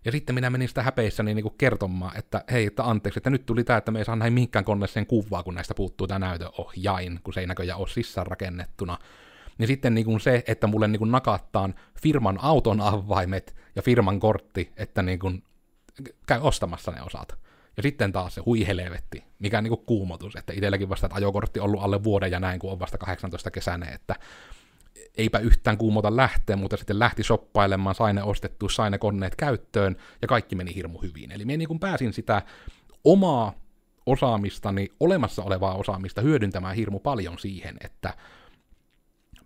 Ja 0.05 0.12
sitten 0.12 0.35
minä 0.35 0.50
menin 0.50 0.69
sitä 0.69 0.83
häpeissäni 0.83 1.35
niin 1.35 1.43
kuin 1.43 1.55
kertomaan, 1.59 2.17
että 2.17 2.45
hei, 2.50 2.67
että 2.67 2.85
anteeksi, 2.85 3.19
että 3.19 3.31
nyt 3.31 3.47
tuli 3.47 3.64
tämä, 3.64 3.76
että 3.76 3.91
me 3.91 3.99
ei 3.99 4.05
saa 4.05 4.17
näin 4.17 4.33
mihinkään 4.33 4.64
koneeseen 4.64 5.07
kuvaa, 5.07 5.43
kun 5.43 5.55
näistä 5.55 5.75
puuttuu 5.75 6.07
tämä 6.07 6.19
näytöohjain, 6.19 7.21
kun 7.25 7.35
se 7.35 7.41
ei 7.41 7.47
näköjään 7.47 7.81
ole 7.81 7.88
sisään 7.88 8.26
rakennettuna. 8.26 8.99
Niin 9.59 9.67
sitten 9.67 9.95
niin 9.95 10.05
kuin 10.05 10.21
se, 10.21 10.45
että 10.47 10.67
mulle 10.67 10.88
niin 10.88 10.99
kuin 10.99 11.11
nakattaan 11.11 11.75
firman 12.02 12.38
auton 12.43 12.81
avaimet 12.81 13.57
ja 13.76 13.83
firman 13.83 14.21
kortti, 14.21 14.73
että 14.76 15.02
niin 15.02 15.19
kuin 15.19 15.45
käy 16.26 16.41
ostamassa 16.41 16.91
ne 16.91 17.02
osat. 17.02 17.38
Ja 17.76 17.83
sitten 17.83 18.12
taas 18.12 18.35
se 18.35 18.43
hui 18.47 18.67
helvetti, 18.67 19.25
mikä 19.38 19.59
on 19.59 19.64
niin 19.64 19.76
kuin 19.76 19.87
kuumotus, 19.87 20.37
että 20.37 20.52
itselläkin 20.52 20.88
vasta 20.88 21.07
että 21.07 21.17
ajokortti 21.17 21.61
on 21.61 21.64
ollut 21.67 21.83
alle 21.83 22.05
vuoden 22.05 22.31
ja 22.31 22.41
näin, 22.41 22.59
kun 22.59 22.73
on 22.73 22.79
vasta 22.79 22.99
18 22.99 23.50
kesänä, 23.50 23.87
että 23.87 24.17
eipä 25.17 25.38
yhtään 25.38 25.79
kuumota 25.79 26.17
lähteä, 26.17 26.57
mutta 26.57 26.76
sitten 26.76 26.99
lähti 26.99 27.23
shoppailemaan, 27.23 27.95
sai 27.95 28.14
ne 28.14 28.23
ostettua, 28.23 28.69
sai 28.69 28.91
ne 28.91 28.99
koneet 28.99 29.37
käyttöön, 29.37 29.97
ja 30.23 30.29
kaikki 30.29 30.55
meni 30.57 30.75
hirmu 30.75 30.99
hyvin. 30.99 31.33
Eli 31.33 31.45
minä 31.45 31.57
niin 31.57 31.69
kuin 31.69 31.81
pääsin 31.81 32.12
sitä 32.12 32.43
omaa 33.05 33.52
osaamistani, 34.07 34.88
olemassa 35.00 35.43
olevaa 35.43 35.75
osaamista 35.75 36.21
hyödyntämään 36.21 36.76
hirmu 36.76 36.99
paljon 36.99 37.38
siihen, 37.38 37.76
että 37.85 38.14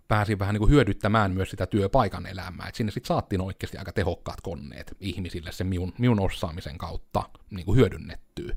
pääsin 0.07 0.39
vähän 0.39 0.53
niin 0.53 0.59
kuin 0.59 0.71
hyödyttämään 0.71 1.31
myös 1.31 1.49
sitä 1.49 1.65
työpaikan 1.65 2.25
elämää, 2.25 2.67
että 2.67 2.77
sinne 2.77 2.91
sitten 2.91 3.07
saattiin 3.07 3.41
oikeasti 3.41 3.77
aika 3.77 3.93
tehokkaat 3.93 4.41
koneet 4.41 4.97
ihmisille 4.99 5.51
sen 5.51 5.67
minun, 5.67 5.93
minun 5.97 6.19
osaamisen 6.19 6.77
kautta 6.77 7.23
niin 7.49 7.65
kuin 7.65 7.77
hyödynnettyä. 7.77 8.55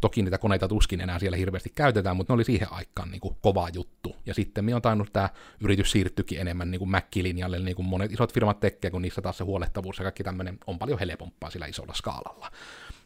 Toki 0.00 0.22
niitä 0.22 0.38
koneita 0.38 0.68
tuskin 0.68 1.00
enää 1.00 1.18
siellä 1.18 1.36
hirveästi 1.36 1.72
käytetään, 1.74 2.16
mutta 2.16 2.32
ne 2.32 2.34
oli 2.34 2.44
siihen 2.44 2.72
aikaan 2.72 3.10
niin 3.10 3.20
kuin 3.20 3.36
kova 3.40 3.68
juttu. 3.68 4.16
Ja 4.26 4.34
sitten 4.34 4.64
minä 4.64 4.76
on 4.76 4.82
tainnut 4.82 5.12
tämä 5.12 5.28
yritys 5.60 5.90
siirtyykin 5.90 6.40
enemmän 6.40 6.70
niin 6.70 6.78
kuin 6.78 6.90
Mac-linjalle, 6.90 7.58
niin 7.58 7.76
kuin 7.76 7.86
monet 7.86 8.12
isot 8.12 8.32
firmat 8.32 8.60
tekee, 8.60 8.90
kun 8.90 9.02
niissä 9.02 9.22
taas 9.22 9.38
se 9.38 9.44
huolettavuus 9.44 9.98
ja 9.98 10.02
kaikki 10.02 10.24
tämmöinen 10.24 10.58
on 10.66 10.78
paljon 10.78 10.98
helpompaa 10.98 11.50
sillä 11.50 11.66
isolla 11.66 11.94
skaalalla. 11.94 12.50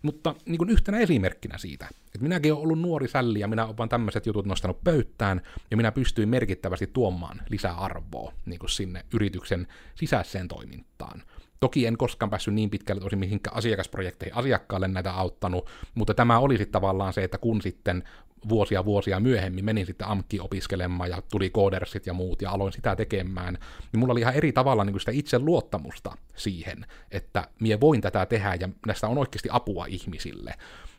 Mutta 0.02 0.34
niin 0.46 0.58
kuin 0.58 0.70
yhtenä 0.70 0.98
esimerkkinä 0.98 1.58
siitä, 1.58 1.88
että 2.06 2.18
minäkin 2.22 2.52
olen 2.52 2.62
ollut 2.62 2.80
nuori 2.80 3.08
sälli 3.08 3.40
ja 3.40 3.48
minä 3.48 3.64
olen 3.64 3.76
vaan 3.76 3.88
tämmöiset 3.88 4.26
jutut 4.26 4.46
nostanut 4.46 4.84
pöytään 4.84 5.42
ja 5.70 5.76
minä 5.76 5.92
pystyin 5.92 6.28
merkittävästi 6.28 6.86
tuomaan 6.86 7.42
lisäarvoa 7.48 8.32
niin 8.46 8.58
kuin 8.58 8.70
sinne 8.70 9.04
yrityksen 9.14 9.66
sisäiseen 9.94 10.48
toimintaan. 10.48 11.22
Toki 11.60 11.86
en 11.86 11.96
koskaan 11.96 12.30
päässyt 12.30 12.54
niin 12.54 12.70
pitkälle 12.70 13.00
tosi 13.00 13.16
mihinkään 13.16 13.56
asiakasprojekteihin 13.56 14.36
asiakkaalle 14.36 14.88
näitä 14.88 15.12
auttanut, 15.12 15.70
mutta 15.94 16.14
tämä 16.14 16.38
oli 16.38 16.56
sitten 16.58 16.72
tavallaan 16.72 17.12
se, 17.12 17.24
että 17.24 17.38
kun 17.38 17.62
sitten 17.62 18.04
vuosia 18.48 18.84
vuosia 18.84 19.20
myöhemmin 19.20 19.64
menin 19.64 19.86
sitten 19.86 20.08
AMKki 20.08 20.40
opiskelemaan 20.40 21.10
ja 21.10 21.22
tuli 21.30 21.50
koodersit 21.50 22.06
ja 22.06 22.12
muut 22.12 22.42
ja 22.42 22.50
aloin 22.50 22.72
sitä 22.72 22.96
tekemään, 22.96 23.58
niin 23.92 24.00
mulla 24.00 24.12
oli 24.12 24.20
ihan 24.20 24.34
eri 24.34 24.52
tavalla 24.52 24.84
niin 24.84 25.00
sitä 25.00 25.12
itse 25.12 25.38
luottamusta 25.38 26.16
siihen, 26.36 26.86
että 27.10 27.48
mie 27.60 27.80
voin 27.80 28.00
tätä 28.00 28.26
tehdä 28.26 28.54
ja 28.60 28.68
näistä 28.86 29.08
on 29.08 29.18
oikeasti 29.18 29.48
apua 29.52 29.86
ihmisille. 29.86 30.54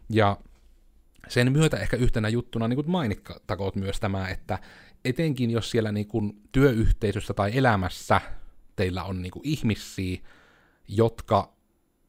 Ja 0.10 0.38
sen 1.28 1.52
myötä 1.52 1.78
ehkä 1.78 1.98
yhtenä 1.98 2.30
juttuna 2.30 2.68
niin 2.68 2.78
kuin 2.78 2.92
mainittakoot 2.92 3.76
myös 3.76 4.00
tämä, 4.00 4.28
että 4.28 4.60
etenkin 5.06 5.52
jos 5.52 5.72
siellä 5.72 5.92
niin 5.92 6.08
kuin 6.08 6.42
työyhteisössä 6.52 7.34
tai 7.34 7.58
elämässä 7.58 8.22
teillä 8.76 9.04
on 9.04 9.22
niin 9.22 9.32
kuin 9.32 9.48
ihmisiä, 9.48 10.20
jotka, 10.90 11.54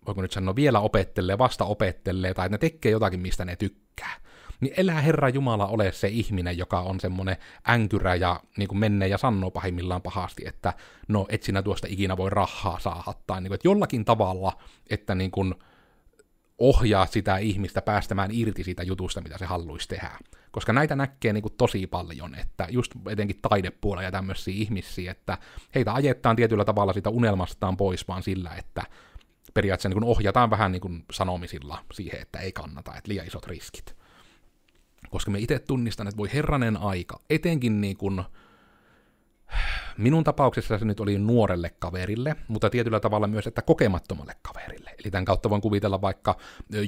voiko 0.06 0.22
nyt 0.22 0.32
sanoa, 0.32 0.56
vielä 0.56 0.80
opettelee, 0.80 1.38
vasta 1.38 1.64
opettelee, 1.64 2.34
tai 2.34 2.48
ne 2.48 2.58
tekee 2.58 2.92
jotakin, 2.92 3.20
mistä 3.20 3.44
ne 3.44 3.56
tykkää, 3.56 4.20
niin 4.60 4.74
elää 4.76 5.00
Herra 5.00 5.28
Jumala 5.28 5.66
ole 5.66 5.92
se 5.92 6.08
ihminen, 6.08 6.58
joka 6.58 6.80
on 6.80 7.00
semmoinen 7.00 7.36
änkyrä 7.68 8.14
ja 8.14 8.40
niin 8.56 8.68
kuin 8.68 8.78
menee 8.78 9.08
ja 9.08 9.18
sanoo 9.18 9.50
pahimmillaan 9.50 10.02
pahasti, 10.02 10.42
että 10.46 10.72
no 11.08 11.26
et 11.28 11.42
sinä 11.42 11.62
tuosta 11.62 11.86
ikinä 11.90 12.16
voi 12.16 12.30
rahaa 12.30 12.78
saada, 12.78 13.14
tai 13.26 13.40
niin 13.40 13.48
kuin, 13.48 13.54
että 13.54 13.68
jollakin 13.68 14.04
tavalla, 14.04 14.52
että 14.90 15.14
niin 15.14 15.30
kuin 15.30 15.54
ohjaa 16.60 17.06
sitä 17.06 17.38
ihmistä 17.38 17.82
päästämään 17.82 18.30
irti 18.32 18.64
siitä 18.64 18.82
jutusta, 18.82 19.20
mitä 19.20 19.38
se 19.38 19.44
haluaisi 19.44 19.88
tehdä. 19.88 20.18
Koska 20.50 20.72
näitä 20.72 20.96
näkee 20.96 21.32
niin 21.32 21.42
kuin 21.42 21.54
tosi 21.56 21.86
paljon, 21.86 22.34
että 22.34 22.66
just 22.70 22.92
etenkin 23.10 23.38
taidepuolella 23.42 24.02
ja 24.02 24.12
tämmöisiä 24.12 24.54
ihmisiä, 24.56 25.10
että 25.10 25.38
heitä 25.74 25.94
ajetaan 25.94 26.36
tietyllä 26.36 26.64
tavalla 26.64 26.92
sitä 26.92 27.10
unelmastaan 27.10 27.76
pois 27.76 28.08
vaan 28.08 28.22
sillä, 28.22 28.50
että 28.58 28.82
periaatteessa 29.54 29.88
niin 29.88 30.00
kuin 30.00 30.16
ohjataan 30.16 30.50
vähän 30.50 30.72
niin 30.72 30.82
kuin 30.82 31.04
sanomisilla 31.12 31.84
siihen, 31.92 32.20
että 32.20 32.38
ei 32.38 32.52
kannata, 32.52 32.96
että 32.96 33.08
liian 33.08 33.26
isot 33.26 33.46
riskit 33.46 34.00
koska 35.10 35.30
me 35.30 35.38
itse 35.38 35.58
tunnistan, 35.58 36.08
että 36.08 36.16
voi 36.16 36.30
herranen 36.34 36.76
aika, 36.76 37.20
etenkin 37.30 37.80
niin 37.80 37.96
kuin, 37.96 38.22
minun 39.98 40.24
tapauksessa 40.24 40.78
se 40.78 40.84
nyt 40.84 41.00
oli 41.00 41.18
nuorelle 41.18 41.70
kaverille, 41.78 42.36
mutta 42.48 42.70
tietyllä 42.70 43.00
tavalla 43.00 43.26
myös, 43.26 43.46
että 43.46 43.62
kokemattomalle 43.62 44.34
kaverille. 44.42 44.90
Eli 44.90 45.10
tämän 45.10 45.24
kautta 45.24 45.50
voin 45.50 45.62
kuvitella 45.62 46.00
vaikka 46.00 46.36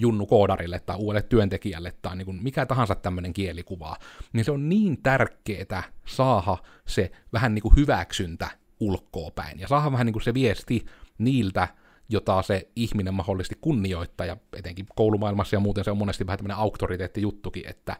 junnu 0.00 0.26
koodarille 0.26 0.80
tai 0.80 0.96
uudelle 0.96 1.22
työntekijälle 1.22 1.94
tai 2.02 2.16
niin 2.16 2.26
kuin 2.26 2.42
mikä 2.42 2.66
tahansa 2.66 2.94
tämmöinen 2.94 3.32
kielikuva, 3.32 3.96
niin 4.32 4.44
se 4.44 4.52
on 4.52 4.68
niin 4.68 5.02
tärkeää 5.02 5.82
saada 6.06 6.56
se 6.86 7.12
vähän 7.32 7.54
niin 7.54 7.62
kuin 7.62 7.76
hyväksyntä 7.76 8.50
ulkoa 8.80 9.30
päin 9.30 9.60
ja 9.60 9.68
saada 9.68 9.92
vähän 9.92 10.06
niin 10.06 10.12
kuin 10.12 10.22
se 10.22 10.34
viesti 10.34 10.86
niiltä 11.18 11.68
jota 12.08 12.42
se 12.42 12.68
ihminen 12.76 13.14
mahdollisesti 13.14 13.58
kunnioittaa, 13.60 14.26
ja 14.26 14.36
etenkin 14.56 14.86
koulumaailmassa 14.96 15.56
ja 15.56 15.60
muuten 15.60 15.84
se 15.84 15.90
on 15.90 15.98
monesti 15.98 16.26
vähän 16.26 16.38
tämmöinen 16.38 16.56
auktoriteettijuttukin, 16.56 17.64
että 17.66 17.96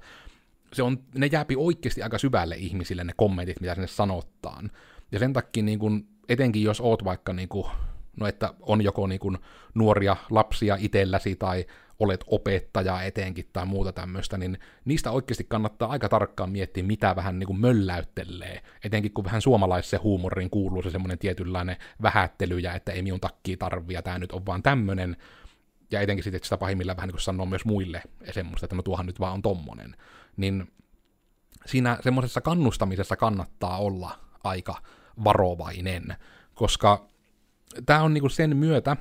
se 0.73 0.83
on, 0.83 0.99
ne 1.15 1.27
jääpi 1.27 1.57
oikeasti 1.57 2.03
aika 2.03 2.19
syvälle 2.19 2.57
ihmisille 2.57 3.05
ne 3.05 3.13
kommentit, 3.17 3.61
mitä 3.61 3.75
sinne 3.75 3.87
sanottaan. 3.87 4.71
Ja 5.13 5.19
sen 5.19 5.33
takia 5.33 5.63
niin 5.63 5.79
kun, 5.79 6.07
etenkin 6.29 6.63
jos 6.63 6.81
oot 6.81 7.05
vaikka 7.05 7.33
niin 7.33 7.49
kun, 7.49 7.67
no 8.21 8.27
että 8.27 8.55
on 8.61 8.83
joko 8.83 9.07
niin 9.07 9.21
kun 9.21 9.39
nuoria 9.75 10.17
lapsia 10.31 10.77
itselläsi 10.81 11.37
tai 11.37 11.67
olet 11.99 12.25
opettaja 12.27 13.03
etenkin 13.03 13.49
tai 13.53 13.67
muuta 13.67 13.93
tämmöistä, 13.93 14.39
niin 14.39 14.59
niistä 14.85 15.11
oikeasti 15.11 15.45
kannattaa 15.45 15.89
aika 15.89 16.09
tarkkaan 16.09 16.51
miettiä, 16.51 16.83
mitä 16.83 17.17
vähän 17.17 17.39
niin 17.39 17.47
kuin 17.47 17.61
mölläyttelee. 17.61 18.63
Etenkin 18.85 19.13
kun 19.13 19.25
vähän 19.25 19.43
suomalaisen 19.43 20.03
huumorin 20.03 20.51
kuuluu 20.51 20.83
se 20.83 20.91
semmoinen 20.91 21.19
tietynlainen 21.19 21.77
vähättely 22.03 22.59
ja 22.59 22.75
että 22.75 22.93
ei 22.93 23.03
minun 23.03 23.21
takkii 23.21 23.57
tarvia, 23.57 24.03
tämä 24.03 24.19
nyt 24.19 24.33
on 24.33 24.47
vaan 24.47 24.63
tämmöinen. 24.63 25.17
Ja 25.91 26.01
etenkin 26.01 26.25
sitten, 26.25 26.41
sitä 26.45 26.57
pahimmillaan 26.57 26.97
vähän 26.97 27.09
niin 27.09 27.15
kuin 27.15 27.23
sanoo 27.23 27.47
myös 27.47 27.65
muille 27.65 28.03
semmoista, 28.31 28.67
että 28.67 28.77
no 28.77 28.83
tuohan 28.83 29.07
nyt 29.07 29.21
vaan 29.21 29.33
on 29.33 29.43
tommonen. 29.43 29.97
Niin 30.37 30.73
siinä 31.67 31.99
semmoisessa 32.01 32.41
kannustamisessa 32.41 33.17
kannattaa 33.17 33.79
olla 33.79 34.19
aika 34.45 34.83
varovainen, 35.25 36.17
koska 36.55 37.07
tämä 37.87 38.03
on 38.03 38.15
niinku 38.15 38.29
sen 38.29 38.57
myötä, 38.57 38.97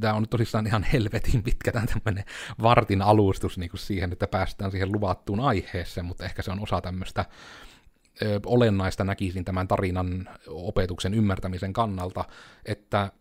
tämä 0.00 0.14
on 0.14 0.28
tosissaan 0.28 0.66
ihan 0.66 0.82
helvetin 0.82 1.42
pitkä 1.42 1.72
tämmöinen 1.72 2.24
vartin 2.62 3.02
alustus 3.02 3.58
niinku 3.58 3.76
siihen, 3.76 4.12
että 4.12 4.26
päästään 4.26 4.70
siihen 4.70 4.92
luvattuun 4.92 5.40
aiheeseen, 5.40 6.06
mutta 6.06 6.24
ehkä 6.24 6.42
se 6.42 6.50
on 6.50 6.62
osa 6.62 6.80
tämmöistä 6.80 7.24
olennaista 8.46 9.04
näkisin 9.04 9.44
tämän 9.44 9.68
tarinan 9.68 10.28
opetuksen 10.48 11.14
ymmärtämisen 11.14 11.72
kannalta, 11.72 12.24
että 12.64 13.12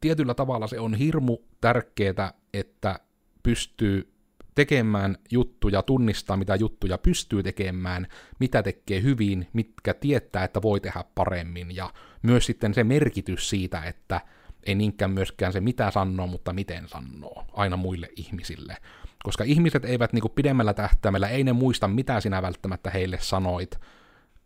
tietyllä 0.00 0.34
tavalla 0.34 0.66
se 0.66 0.80
on 0.80 0.94
hirmu 0.94 1.38
tärkeää, 1.60 2.32
että 2.54 3.00
pystyy 3.42 4.09
tekemään 4.54 5.16
juttuja, 5.30 5.82
tunnistaa 5.82 6.36
mitä 6.36 6.54
juttuja 6.54 6.98
pystyy 6.98 7.42
tekemään, 7.42 8.06
mitä 8.38 8.62
tekee 8.62 9.02
hyvin, 9.02 9.48
mitkä 9.52 9.94
tietää, 9.94 10.44
että 10.44 10.62
voi 10.62 10.80
tehdä 10.80 11.04
paremmin, 11.14 11.76
ja 11.76 11.92
myös 12.22 12.46
sitten 12.46 12.74
se 12.74 12.84
merkitys 12.84 13.50
siitä, 13.50 13.82
että 13.82 14.20
ei 14.62 14.74
niinkään 14.74 15.10
myöskään 15.10 15.52
se 15.52 15.60
mitä 15.60 15.90
sanoo, 15.90 16.26
mutta 16.26 16.52
miten 16.52 16.88
sanoo, 16.88 17.44
aina 17.52 17.76
muille 17.76 18.08
ihmisille. 18.16 18.76
Koska 19.22 19.44
ihmiset 19.44 19.84
eivät 19.84 20.12
niin 20.12 20.22
kuin 20.22 20.32
pidemmällä 20.34 20.74
tähtäimellä, 20.74 21.28
ei 21.28 21.44
ne 21.44 21.52
muista, 21.52 21.88
mitä 21.88 22.20
sinä 22.20 22.42
välttämättä 22.42 22.90
heille 22.90 23.18
sanoit, 23.20 23.78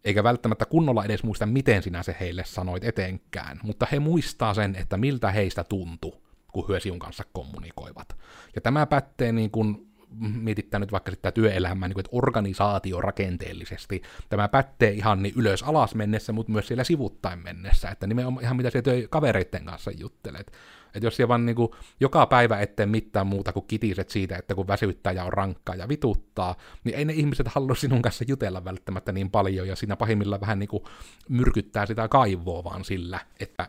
eikä 0.05 0.25
välttämättä 0.25 0.67
kunnolla 0.67 1.05
edes 1.05 1.23
muista, 1.23 1.47
miten 1.47 1.83
sinä 1.83 2.03
se 2.03 2.17
heille 2.21 2.45
sanoit 2.47 2.85
etenkään, 2.85 3.61
mutta 3.63 3.87
he 3.93 3.99
muistaa 3.99 4.55
sen, 4.55 4.77
että 4.77 4.97
miltä 4.97 5.31
heistä 5.31 5.65
tuntui, 5.65 6.13
kun 6.53 6.65
he 6.69 6.99
kanssa 6.99 7.25
kommunikoivat. 7.33 8.17
Ja 8.55 8.61
tämä 8.61 8.87
pätee 8.87 9.33
niin 9.33 9.51
kuin 9.51 9.94
mietittää 10.19 10.81
nyt 10.81 10.93
vaikka 10.93 11.11
sitä 11.11 11.33
työelämää, 11.33 11.89
niin 11.89 11.95
kuin, 11.95 12.01
että 12.01 12.17
organisaatio 12.17 13.01
rakenteellisesti, 13.01 14.03
tämä 14.29 14.49
pätee 14.49 14.91
ihan 14.91 15.23
niin 15.23 15.35
ylös 15.37 15.63
alas 15.63 15.95
mennessä, 15.95 16.33
mutta 16.33 16.53
myös 16.53 16.69
siellä 16.69 16.85
sivuttain 16.85 17.39
mennessä, 17.39 17.89
että 17.89 18.07
nimenomaan 18.07 18.45
ihan 18.45 18.57
mitä 18.57 18.71
se 18.71 18.83
työ 18.83 19.09
kavereiden 19.11 19.65
kanssa 19.65 19.91
juttelet. 19.91 20.53
Että 20.95 21.07
jos 21.07 21.17
siellä 21.17 21.29
vaan 21.29 21.47
niin 21.47 21.57
kuin, 21.57 21.71
joka 22.01 22.27
päivä 22.27 22.61
eteen 22.61 22.89
mitään 22.89 23.27
muuta 23.27 23.53
kuin 23.53 23.67
kitiset 23.67 24.11
siitä, 24.11 24.37
että 24.37 24.55
kun 24.55 24.69
väsyttää 24.69 25.13
ja 25.13 25.25
on 25.25 25.33
rankkaa 25.33 25.75
ja 25.75 25.89
vituttaa, 25.89 26.57
niin 26.85 26.97
ei 26.97 27.05
ne 27.05 27.13
ihmiset 27.13 27.49
halua 27.49 27.75
sinun 27.75 28.03
kanssa 28.03 28.25
jutella 28.29 28.65
välttämättä 28.65 29.13
niin 29.13 29.31
paljon, 29.31 29.69
ja 29.69 29.77
siinä 29.77 29.97
pahimmillaan 29.97 30.41
vähän 30.41 30.59
niin 30.59 30.69
kuin 30.69 30.85
myrkyttää 31.29 31.87
sitä 31.87 32.09
kaivoa 32.09 32.65
vaan 32.65 32.85
sillä, 32.85 33.21
että 33.41 33.69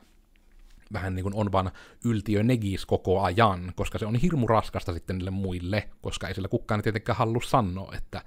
vähän 0.93 1.15
niin 1.15 1.23
kuin 1.23 1.35
on 1.35 1.51
vaan 1.51 1.71
yltiö 2.05 2.43
negis 2.43 2.85
koko 2.85 3.21
ajan, 3.21 3.73
koska 3.75 3.97
se 3.97 4.05
on 4.05 4.15
hirmu 4.15 4.47
raskasta 4.47 4.93
sitten 4.93 5.17
niille 5.17 5.31
muille, 5.31 5.89
koska 6.01 6.27
ei 6.27 6.35
sillä 6.35 6.47
kukaan 6.47 6.81
tietenkään 6.81 7.17
halua 7.17 7.41
sanoa, 7.45 7.93
että 7.97 8.21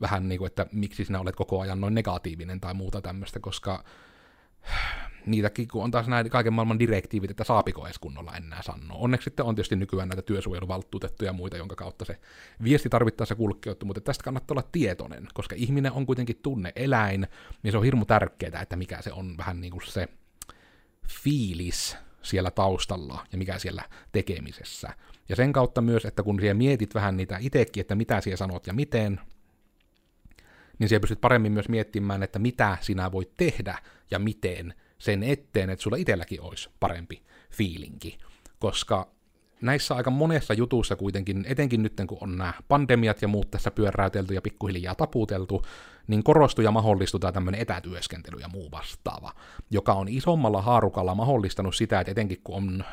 vähän 0.00 0.28
niin 0.28 0.38
kuin, 0.38 0.46
että 0.46 0.66
miksi 0.72 1.04
sinä 1.04 1.20
olet 1.20 1.36
koko 1.36 1.60
ajan 1.60 1.80
noin 1.80 1.94
negatiivinen 1.94 2.60
tai 2.60 2.74
muuta 2.74 3.02
tämmöistä, 3.02 3.40
koska 3.40 3.84
niitäkin, 5.26 5.68
kun 5.68 5.84
on 5.84 5.90
taas 5.90 6.08
näitä 6.08 6.30
kaiken 6.30 6.52
maailman 6.52 6.78
direktiivit, 6.78 7.30
että 7.30 7.44
saapiko 7.44 7.86
edes 7.86 7.98
kunnolla 7.98 8.36
enää 8.36 8.62
sanoa. 8.62 8.98
Onneksi 8.98 9.24
sitten 9.24 9.44
on 9.44 9.54
tietysti 9.54 9.76
nykyään 9.76 10.08
näitä 10.08 10.22
työsuojeluvaltuutettuja 10.22 11.28
ja 11.28 11.32
muita, 11.32 11.56
jonka 11.56 11.76
kautta 11.76 12.04
se 12.04 12.18
viesti 12.62 12.88
tarvittaessa 12.88 13.34
kulkee, 13.34 13.76
mutta 13.84 14.00
tästä 14.00 14.24
kannattaa 14.24 14.54
olla 14.54 14.68
tietoinen, 14.72 15.28
koska 15.34 15.54
ihminen 15.58 15.92
on 15.92 16.06
kuitenkin 16.06 16.40
tunne 16.42 16.72
eläin, 16.76 17.26
niin 17.62 17.72
se 17.72 17.78
on 17.78 17.84
hirmu 17.84 18.04
tärkeää, 18.04 18.62
että 18.62 18.76
mikä 18.76 19.02
se 19.02 19.12
on 19.12 19.36
vähän 19.36 19.60
niin 19.60 19.70
kuin 19.70 19.86
se 19.86 20.08
fiilis 21.08 21.96
siellä 22.22 22.50
taustalla 22.50 23.26
ja 23.32 23.38
mikä 23.38 23.58
siellä 23.58 23.82
tekemisessä. 24.12 24.88
Ja 25.28 25.36
sen 25.36 25.52
kautta 25.52 25.80
myös, 25.80 26.04
että 26.04 26.22
kun 26.22 26.40
siellä 26.40 26.54
mietit 26.54 26.94
vähän 26.94 27.16
niitä 27.16 27.38
itsekin, 27.40 27.80
että 27.80 27.94
mitä 27.94 28.20
siellä 28.20 28.36
sanot 28.36 28.66
ja 28.66 28.72
miten, 28.72 29.20
niin 30.78 30.88
siellä 30.88 31.00
pystyt 31.00 31.20
paremmin 31.20 31.52
myös 31.52 31.68
miettimään, 31.68 32.22
että 32.22 32.38
mitä 32.38 32.78
sinä 32.80 33.12
voit 33.12 33.36
tehdä 33.36 33.78
ja 34.10 34.18
miten 34.18 34.74
sen 34.98 35.22
eteen, 35.22 35.70
että 35.70 35.82
sulla 35.82 35.96
itselläkin 35.96 36.40
olisi 36.40 36.70
parempi 36.80 37.22
fiilinki. 37.50 38.18
Koska 38.58 39.14
näissä 39.60 39.94
aika 39.94 40.10
monessa 40.10 40.54
jutussa 40.54 40.96
kuitenkin, 40.96 41.44
etenkin 41.48 41.82
nyt 41.82 41.92
kun 42.06 42.18
on 42.20 42.38
nämä 42.38 42.54
pandemiat 42.68 43.22
ja 43.22 43.28
muut 43.28 43.50
tässä 43.50 43.70
pyöräytelty 43.70 44.34
ja 44.34 44.42
pikkuhiljaa 44.42 44.94
taputeltu, 44.94 45.62
niin 46.06 46.24
korostuu 46.24 46.64
ja 46.64 46.70
mahdollistuu 46.70 47.20
tämä 47.20 47.32
tämmöinen 47.32 47.60
etätyöskentely 47.60 48.38
ja 48.40 48.48
muu 48.48 48.70
vastaava, 48.70 49.32
joka 49.70 49.92
on 49.92 50.08
isommalla 50.08 50.62
haarukalla 50.62 51.14
mahdollistanut 51.14 51.76
sitä, 51.76 52.00
että 52.00 52.10
etenkin 52.10 52.40
kun 52.44 52.56
on 52.56 52.84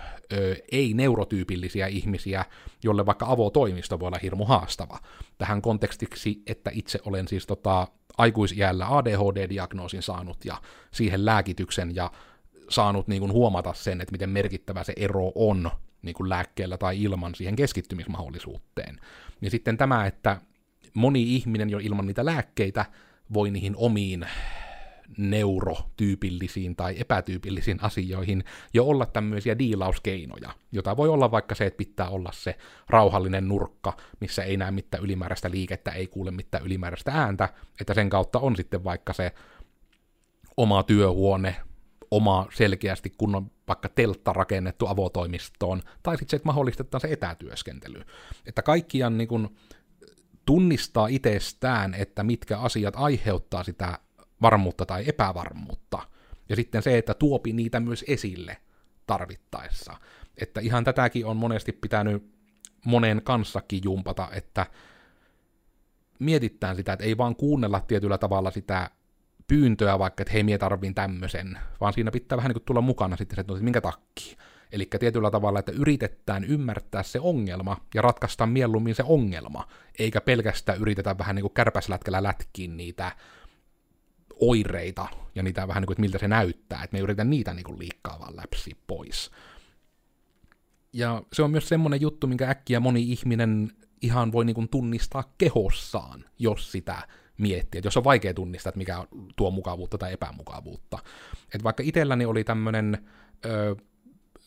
ei-neurotyypillisiä 0.72 1.88
ihmisiä, 1.88 2.46
jolle 2.84 3.06
vaikka 3.06 3.26
avotoimisto 3.30 4.00
voi 4.00 4.08
olla 4.08 4.20
hirmu 4.22 4.46
haastava. 4.46 5.00
Tähän 5.38 5.62
kontekstiksi, 5.62 6.42
että 6.48 6.72
itse 6.74 7.00
olen 7.06 7.28
siis 7.28 7.48
tota, 7.48 7.88
aikuisiällä 8.18 8.88
ADHD-diagnoosin 8.88 10.02
saanut 10.02 10.46
ja 10.46 10.62
siihen 10.92 11.26
lääkityksen 11.26 11.96
ja 11.96 12.12
saanut 12.70 13.08
niin 13.08 13.20
kuin 13.20 13.32
huomata 13.32 13.74
sen, 13.74 14.02
että 14.02 14.12
miten 14.12 14.30
merkittävä 14.30 14.84
se 14.84 14.94
ero 14.96 15.32
on 15.36 15.72
niin 16.02 16.16
kuin 16.16 16.30
lääkkeellä 16.30 16.78
tai 16.78 17.02
ilman 17.02 17.36
siihen 17.36 17.56
keskittymismahdollisuuteen. 17.56 19.00
Niin 19.42 19.52
sitten 19.52 19.78
tämä, 19.78 20.06
että 20.06 20.42
moni 20.94 21.36
ihminen 21.36 21.70
jo 21.70 21.80
ilman 21.80 22.08
niitä 22.08 22.26
lääkkeitä 22.26 22.86
voi 23.34 23.52
niihin 23.52 23.76
omiin 23.76 24.26
neurotyypillisiin 25.18 26.76
tai 26.76 26.96
epätyypillisiin 27.00 27.80
asioihin 27.82 28.44
jo 28.74 28.86
olla 28.86 29.06
tämmöisiä 29.06 29.60
diilauskeinoja, 29.60 30.54
jota 30.72 30.98
voi 30.98 31.10
olla 31.10 31.32
vaikka 31.32 31.56
se, 31.56 31.66
että 31.66 31.78
pitää 31.78 32.10
olla 32.10 32.32
se 32.34 32.58
rauhallinen 32.90 33.48
nurkka, 33.48 33.98
missä 34.20 34.44
ei 34.44 34.58
näe 34.58 34.72
mitään 34.72 35.04
ylimääräistä 35.04 35.52
liikettä, 35.52 35.92
ei 35.92 36.08
kuule 36.08 36.32
mitään 36.32 36.66
ylimääräistä 36.66 37.12
ääntä, 37.12 37.50
että 37.82 37.94
sen 37.94 38.10
kautta 38.10 38.40
on 38.40 38.56
sitten 38.56 38.84
vaikka 38.84 39.14
se 39.14 39.32
oma 40.58 40.84
työhuone, 40.84 41.56
oma 42.12 42.48
selkeästi 42.54 43.10
kunnon 43.18 43.52
vaikka 43.68 43.90
teltta 43.90 44.34
rakennettu 44.34 44.88
avotoimistoon, 44.88 45.82
tai 46.04 46.18
sitten 46.18 46.30
se, 46.30 46.36
että 46.36 46.46
mahdollistetaan 46.46 47.02
se 47.02 47.08
etätyöskentely. 47.12 48.02
Että 48.46 48.62
kaikkiaan 48.62 49.18
niin 49.18 49.28
kun 49.28 49.56
tunnistaa 50.46 51.08
itsestään, 51.08 51.94
että 51.94 52.24
mitkä 52.24 52.60
asiat 52.60 52.94
aiheuttaa 52.98 53.64
sitä 53.64 54.00
varmuutta 54.42 54.86
tai 54.86 55.04
epävarmuutta, 55.08 56.00
ja 56.50 56.56
sitten 56.56 56.84
se, 56.84 56.98
että 56.98 57.14
tuopi 57.14 57.54
niitä 57.54 57.80
myös 57.80 58.06
esille 58.08 58.58
tarvittaessa. 59.08 59.98
Että 60.38 60.62
ihan 60.62 60.84
tätäkin 60.84 61.26
on 61.26 61.38
monesti 61.38 61.72
pitänyt 61.72 62.32
monen 62.86 63.22
kanssakin 63.24 63.82
jumpata, 63.84 64.28
että 64.32 64.66
mietitään 66.20 66.76
sitä, 66.76 66.94
että 66.94 67.06
ei 67.06 67.18
vaan 67.18 67.36
kuunnella 67.36 67.80
tietyllä 67.80 68.18
tavalla 68.18 68.52
sitä 68.52 68.90
pyyntöä 69.52 70.00
vaikka, 70.00 70.22
että 70.22 70.34
hei, 70.34 70.44
mie 70.44 70.58
tarviin 70.58 70.96
tämmöisen, 70.96 71.60
vaan 71.82 71.94
siinä 71.94 72.12
pitää 72.12 72.38
vähän 72.38 72.50
niin 72.50 72.54
kuin 72.54 72.66
tulla 72.66 72.82
mukana 72.82 73.18
sitten 73.18 73.36
se, 73.36 73.42
että 73.42 73.54
minkä 73.54 73.82
takia. 73.82 74.38
Eli 74.72 74.88
tietyllä 75.00 75.32
tavalla, 75.32 75.60
että 75.60 75.72
yritetään 75.72 76.44
ymmärtää 76.44 77.04
se 77.04 77.20
ongelma 77.20 77.78
ja 77.96 78.02
ratkaista 78.02 78.46
mieluummin 78.46 78.96
se 78.96 79.04
ongelma, 79.04 79.68
eikä 80.00 80.22
pelkästään 80.22 80.82
yritetä 80.82 81.18
vähän 81.18 81.36
niin 81.36 81.44
kuin 81.44 81.54
kärpäslätkällä 81.54 82.24
lätkiin 82.24 82.78
niitä 82.78 83.12
oireita 84.40 85.08
ja 85.36 85.44
niitä 85.44 85.68
vähän 85.68 85.82
niin 85.82 85.88
kuin, 85.88 85.94
että 85.94 86.02
miltä 86.02 86.18
se 86.18 86.28
näyttää, 86.28 86.84
että 86.84 86.98
me 86.98 87.00
yritetään 87.00 87.30
niitä 87.30 87.54
niin 87.54 87.64
kuin 87.64 87.80
liikkaa 87.80 88.20
vaan 88.20 88.36
läpsi 88.36 88.78
pois. 88.88 89.32
Ja 90.94 91.24
se 91.34 91.44
on 91.44 91.52
myös 91.52 91.70
semmoinen 91.70 92.02
juttu, 92.02 92.28
minkä 92.28 92.50
äkkiä 92.50 92.80
moni 92.80 93.12
ihminen 93.12 93.72
ihan 94.02 94.32
voi 94.32 94.46
niin 94.46 94.56
kuin 94.56 94.70
tunnistaa 94.70 95.34
kehossaan, 95.38 96.26
jos 96.40 96.72
sitä 96.72 97.08
miettiä, 97.42 97.80
että 97.80 97.88
jos 97.88 97.98
on 97.98 98.04
vaikea 98.04 98.34
tunnistaa, 98.34 98.70
että 98.70 98.78
mikä 98.78 99.06
tuo 99.36 99.52
mukavuutta 99.52 99.98
tai 99.98 100.14
epämukavuutta. 100.14 100.98
Että 101.44 101.64
vaikka 101.64 101.84
itselläni 101.86 102.26
oli 102.26 102.44
tämmöinen 102.44 102.98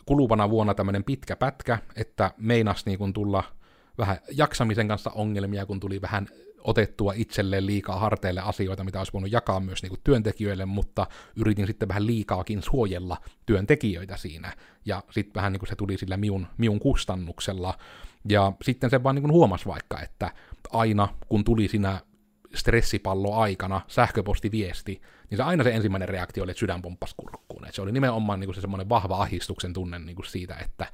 kuluvana 0.07 0.51
vuonna 0.51 0.75
tämmöinen 0.75 1.05
pitkä 1.05 1.37
pätkä, 1.37 1.79
että 1.97 2.31
meinas 2.37 2.87
niin 2.87 2.99
kun 2.99 3.13
tulla 3.13 3.45
vähän 3.99 4.19
jaksamisen 4.33 4.89
kanssa 4.89 5.11
ongelmia, 5.11 5.67
kun 5.67 5.81
tuli 5.81 6.03
vähän 6.03 6.29
otettua 6.59 7.13
itselleen 7.17 7.67
liikaa 7.67 7.99
harteille 7.99 8.41
asioita, 8.41 8.85
mitä 8.85 8.99
olisi 8.99 9.13
voinut 9.13 9.33
jakaa 9.33 9.61
myös 9.61 9.83
niin 9.83 9.91
kuin 9.91 10.01
työntekijöille, 10.05 10.67
mutta 10.67 11.07
yritin 11.37 11.67
sitten 11.67 11.89
vähän 11.89 12.07
liikaakin 12.07 12.63
suojella 12.63 13.17
työntekijöitä 13.47 14.17
siinä, 14.17 14.53
ja 14.85 15.03
sitten 15.11 15.35
vähän 15.35 15.53
niin 15.53 15.61
kuin 15.61 15.69
se 15.69 15.77
tuli 15.77 15.99
sillä 15.99 16.17
miun, 16.17 16.47
miun 16.59 16.81
kustannuksella, 16.81 17.79
ja 18.29 18.53
sitten 18.63 18.91
se 18.91 19.03
vaan 19.03 19.15
niin 19.15 19.23
kuin 19.23 19.33
huomasi 19.33 19.67
vaikka, 19.67 20.01
että 20.01 20.31
aina 20.71 21.09
kun 21.29 21.45
tuli 21.45 21.69
siinä 21.69 22.01
stressipallo 22.55 23.35
aikana 23.35 23.81
sähköpostiviesti, 23.89 25.03
niin 25.31 25.37
se 25.37 25.43
aina 25.43 25.65
se 25.65 25.71
ensimmäinen 25.71 26.09
reaktio 26.09 26.43
oli, 26.43 26.51
että 26.51 26.59
sydän 26.59 26.83
pomppasi 26.83 27.15
kurkkuun. 27.17 27.67
Et 27.67 27.75
se 27.75 27.83
oli 27.83 27.93
nimenomaan 27.93 28.41
niin 28.41 28.49
kuin 28.49 28.55
se 28.55 28.61
semmoinen 28.61 28.89
vahva 28.89 29.23
ahistuksen 29.23 29.73
tunne 29.73 29.99
niin 29.99 30.17
kuin 30.17 30.27
siitä, 30.27 30.55
että 30.55 30.87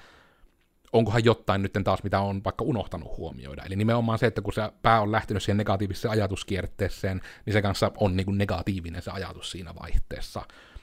onkohan 0.93 1.25
jotain 1.25 1.63
nyt 1.63 1.73
taas, 1.85 2.03
mitä 2.03 2.21
on 2.21 2.45
vaikka 2.45 2.65
unohtanut 2.65 3.17
huomioida. 3.17 3.63
Eli 3.63 3.77
nimenomaan 3.77 4.19
se, 4.19 4.27
että 4.27 4.43
kun 4.43 4.53
se 4.53 4.63
pää 4.83 5.01
on 5.01 5.13
lähtenyt 5.13 5.43
siihen 5.43 5.57
negatiiviseen 5.57 6.13
ajatuskierteeseen, 6.13 7.21
niin 7.47 7.53
se 7.53 7.63
kanssa 7.63 7.93
on 7.97 8.17
niin 8.17 8.25
kuin 8.25 8.39
negatiivinen 8.39 9.03
se 9.03 9.11
ajatus 9.11 9.51
siinä 9.51 9.75
vaihteessa. 9.83 10.43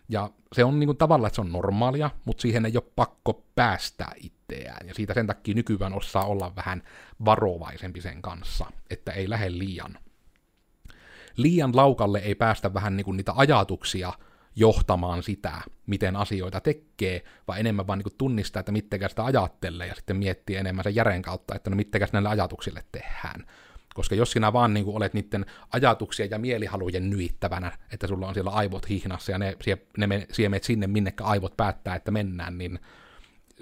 Ja 0.10 0.30
se 0.54 0.64
on 0.64 0.80
niin 0.80 0.88
kuin 0.88 0.98
tavallaan, 0.98 1.28
että 1.28 1.36
se 1.36 1.42
on 1.42 1.52
normaalia, 1.52 2.10
mutta 2.26 2.42
siihen 2.42 2.66
ei 2.66 2.72
ole 2.76 2.92
pakko 2.96 3.46
päästää 3.56 4.12
itseään. 4.16 4.88
Ja 4.88 4.94
siitä 4.94 5.14
sen 5.14 5.28
takia 5.28 5.56
nykyään 5.56 5.94
osaa 5.94 6.26
olla 6.26 6.56
vähän 6.56 6.84
varovaisempi 7.26 8.02
sen 8.02 8.22
kanssa, 8.22 8.66
että 8.90 9.12
ei 9.12 9.30
lähde 9.30 9.58
liian. 9.58 9.98
Liian 11.38 11.76
laukalle 11.76 12.20
ei 12.20 12.36
päästä 12.36 12.74
vähän 12.74 12.98
niin 12.98 13.06
kuin 13.06 13.18
niitä 13.18 13.34
ajatuksia 13.36 14.14
johtamaan 14.56 15.24
sitä, 15.24 15.62
miten 15.86 16.16
asioita 16.16 16.60
tekee, 16.60 17.24
vaan 17.48 17.60
enemmän 17.60 17.88
vaan 17.88 18.00
niin 18.00 18.04
kuin 18.04 18.18
tunnistaa, 18.18 18.60
että 18.60 18.72
mittekä 18.72 19.08
sitä 19.08 19.26
ajattelee, 19.26 19.88
ja 19.88 19.96
sitten 19.96 20.18
miettii 20.18 20.56
enemmän 20.56 20.84
sen 20.84 20.96
järjen 20.96 21.22
kautta, 21.22 21.56
että 21.56 21.70
no 21.70 21.76
mittekäs 21.76 22.14
näille 22.14 22.30
ajatuksille 22.30 22.84
tehdään. 22.92 23.46
Koska 23.94 24.16
jos 24.16 24.32
sinä 24.32 24.54
vaan 24.54 24.74
niin 24.74 24.86
kuin 24.86 24.98
olet 24.98 25.14
niiden 25.14 25.46
ajatuksia 25.74 26.26
ja 26.26 26.38
mielihalujen 26.38 27.10
nyittävänä, 27.10 27.72
että 27.92 28.08
sulla 28.08 28.28
on 28.28 28.34
siellä 28.34 28.52
aivot 28.52 28.90
hihnassa 28.90 29.32
ja 29.32 29.38
ne, 29.38 29.58
ne, 29.98 30.08
ne 30.08 30.28
siemet 30.32 30.64
sinne, 30.64 30.88
minnekä 30.88 31.24
aivot 31.24 31.58
päättää, 31.58 31.96
että 31.96 32.12
mennään, 32.12 32.58
niin 32.58 32.80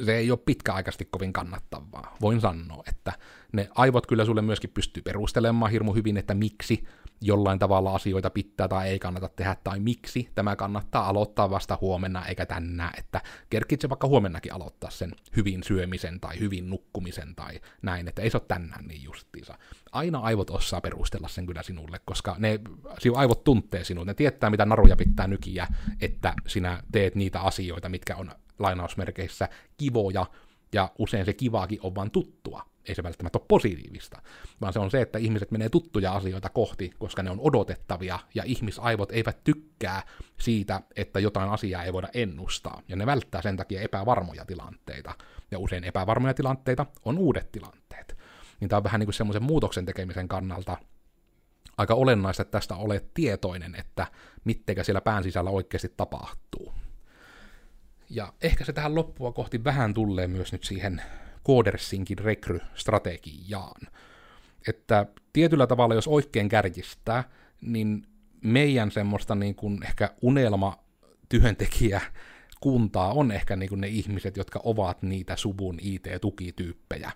se 0.06 0.16
ei 0.16 0.32
ole 0.32 0.40
pitkäaikaisesti 0.46 1.08
kovin 1.12 1.34
kannattavaa. 1.34 2.18
Voin 2.22 2.42
sanoa, 2.42 2.84
että 2.88 3.14
ne 3.52 3.70
aivot 3.76 4.08
kyllä 4.08 4.26
sulle 4.26 4.42
myöskin 4.42 4.70
pystyy 4.70 5.04
perustelemaan 5.04 5.72
hirmu 5.72 5.94
hyvin, 5.94 6.18
että 6.18 6.34
miksi 6.34 6.84
jollain 7.22 7.60
tavalla 7.60 7.96
asioita 7.96 8.30
pitää 8.30 8.68
tai 8.68 8.90
ei 8.90 9.00
kannata 9.00 9.30
tehdä, 9.30 9.56
tai 9.64 9.80
miksi 9.80 10.30
tämä 10.36 10.56
kannattaa 10.56 11.10
aloittaa 11.10 11.50
vasta 11.50 11.78
huomenna 11.82 12.26
eikä 12.26 12.46
tänään, 12.46 12.94
että 12.98 13.22
kerkitse 13.50 13.90
vaikka 13.90 14.08
huomennakin 14.08 14.54
aloittaa 14.54 14.90
sen 14.90 15.12
hyvin 15.36 15.64
syömisen 15.64 16.20
tai 16.20 16.40
hyvin 16.40 16.70
nukkumisen 16.70 17.36
tai 17.36 17.62
näin, 17.82 18.08
että 18.08 18.22
ei 18.22 18.30
se 18.30 18.38
ole 18.38 18.46
tänään 18.48 18.86
niin 18.86 19.04
justiinsa. 19.04 19.58
Aina 19.92 20.20
aivot 20.20 20.50
osaa 20.50 20.82
perustella 20.82 21.28
sen 21.28 21.46
kyllä 21.46 21.64
sinulle, 21.64 22.00
koska 22.06 22.36
ne 22.40 22.60
aivot 23.16 23.44
tuntee 23.44 23.84
sinut, 23.84 24.06
ne 24.06 24.14
tietää 24.14 24.50
mitä 24.50 24.66
naruja 24.66 24.96
pitää 24.96 25.28
nykiä, 25.28 25.68
että 26.02 26.34
sinä 26.48 26.84
teet 26.92 27.16
niitä 27.16 27.42
asioita, 27.42 27.90
mitkä 27.90 28.16
on 28.16 28.32
lainausmerkeissä 28.60 29.50
kivoja, 29.78 30.26
ja 30.74 30.92
usein 31.00 31.26
se 31.26 31.34
kivaakin 31.34 31.80
on 31.84 31.96
vain 31.96 32.12
tuttua, 32.12 32.66
ei 32.88 32.96
se 32.96 33.04
välttämättä 33.04 33.40
ole 33.40 33.46
positiivista, 33.48 34.22
vaan 34.62 34.74
se 34.74 34.80
on 34.80 34.92
se, 34.92 35.02
että 35.02 35.20
ihmiset 35.20 35.52
menee 35.52 35.70
tuttuja 35.70 36.12
asioita 36.12 36.50
kohti, 36.50 36.92
koska 37.00 37.24
ne 37.24 37.30
on 37.30 37.40
odotettavia, 37.40 38.20
ja 38.36 38.44
ihmisaivot 38.46 39.12
eivät 39.12 39.44
tykkää 39.44 40.04
siitä, 40.40 40.82
että 40.96 41.20
jotain 41.20 41.50
asiaa 41.50 41.84
ei 41.84 41.94
voida 41.94 42.10
ennustaa, 42.14 42.82
ja 42.88 42.96
ne 42.96 43.06
välttää 43.06 43.42
sen 43.42 43.58
takia 43.58 43.82
epävarmoja 43.82 44.46
tilanteita, 44.46 45.14
ja 45.52 45.60
usein 45.60 45.84
epävarmoja 45.84 46.34
tilanteita 46.34 46.86
on 47.06 47.18
uudet 47.18 47.52
tilanteet. 47.52 48.18
Niin 48.60 48.70
tämä 48.70 48.78
on 48.78 48.84
vähän 48.84 49.00
niin 49.00 49.08
kuin 49.08 49.14
semmoisen 49.14 49.44
muutoksen 49.44 49.86
tekemisen 49.86 50.28
kannalta 50.28 50.78
aika 51.78 51.94
olennaista, 51.94 52.42
että 52.42 52.52
tästä 52.52 52.76
olet 52.76 53.14
tietoinen, 53.14 53.76
että 53.76 54.08
mittekä 54.44 54.84
siellä 54.84 55.02
pään 55.02 55.24
sisällä 55.24 55.50
oikeasti 55.50 55.94
tapahtuu. 55.98 56.74
Ja 58.10 58.34
ehkä 58.42 58.66
se 58.66 58.74
tähän 58.74 58.96
loppua 58.96 59.32
kohti 59.32 59.64
vähän 59.64 59.94
tulee 59.94 60.28
myös 60.28 60.52
nyt 60.52 60.64
siihen 60.64 61.02
Codersinkin 61.48 62.18
rekrystrategiaan. 62.18 63.82
Että 64.68 65.06
tietyllä 65.34 65.68
tavalla, 65.68 65.96
jos 65.96 66.08
oikein 66.08 66.50
kärjistää, 66.50 67.24
niin 67.62 68.08
meidän 68.42 68.92
semmoista 68.92 69.36
niin 69.36 69.56
kuin 69.56 69.84
ehkä 69.84 70.10
unelma 70.22 70.80
työntekijä 71.30 72.02
kuntaa 72.60 73.14
on 73.14 73.32
ehkä 73.32 73.56
niin 73.56 73.70
kuin 73.70 73.82
ne 73.82 73.88
ihmiset, 73.88 74.38
jotka 74.38 74.62
ovat 74.64 75.02
niitä 75.02 75.36
suvun 75.36 75.78
IT-tukityyppejä. 75.82 77.12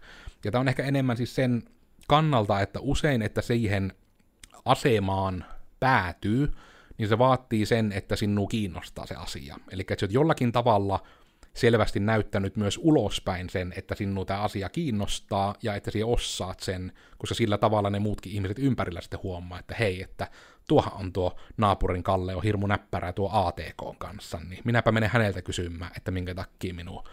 Ja 0.46 0.52
tämä 0.52 0.60
on 0.60 0.68
ehkä 0.68 0.84
enemmän 0.84 1.18
siis 1.18 1.36
sen 1.36 1.64
kannalta, 2.08 2.62
että 2.62 2.80
usein, 2.80 3.22
että 3.22 3.42
siihen 3.42 3.94
asemaan 4.66 5.46
päätyy, 5.80 6.52
niin 6.98 7.10
se 7.10 7.18
vaatii 7.18 7.66
sen, 7.66 7.92
että 7.92 8.16
sinua 8.16 8.48
kiinnostaa 8.48 9.06
se 9.06 9.16
asia. 9.16 9.58
Eli 9.72 9.82
että 9.90 10.08
jollakin 10.10 10.52
tavalla 10.52 11.04
selvästi 11.54 12.00
näyttänyt 12.00 12.56
myös 12.56 12.80
ulospäin 12.82 13.50
sen, 13.50 13.74
että 13.78 13.96
sinua 13.96 14.26
tämä 14.26 14.42
asia 14.42 14.70
kiinnostaa 14.70 15.56
ja 15.64 15.76
että 15.76 15.92
sinä 15.92 16.06
osaat 16.06 16.60
sen, 16.60 16.92
koska 17.18 17.36
sillä 17.36 17.58
tavalla 17.58 17.90
ne 17.90 18.00
muutkin 18.00 18.34
ihmiset 18.34 18.60
ympärillä 18.60 19.02
sitten 19.02 19.20
huomaa, 19.24 19.60
että 19.60 19.76
hei, 19.80 20.02
että 20.02 20.28
tuohan 20.68 20.94
on 20.94 21.14
tuo 21.14 21.36
naapurin 21.58 22.04
Kalle 22.04 22.36
on 22.36 22.44
hirmu 22.44 22.68
näppärä 22.68 23.14
tuo 23.14 23.30
ATK 23.34 24.00
kanssa, 24.00 24.40
niin 24.50 24.62
minäpä 24.66 24.92
menen 24.92 25.10
häneltä 25.14 25.42
kysymään, 25.42 25.92
että 25.98 26.12
minkä 26.12 26.36
takia 26.36 26.74
minun 26.74 27.04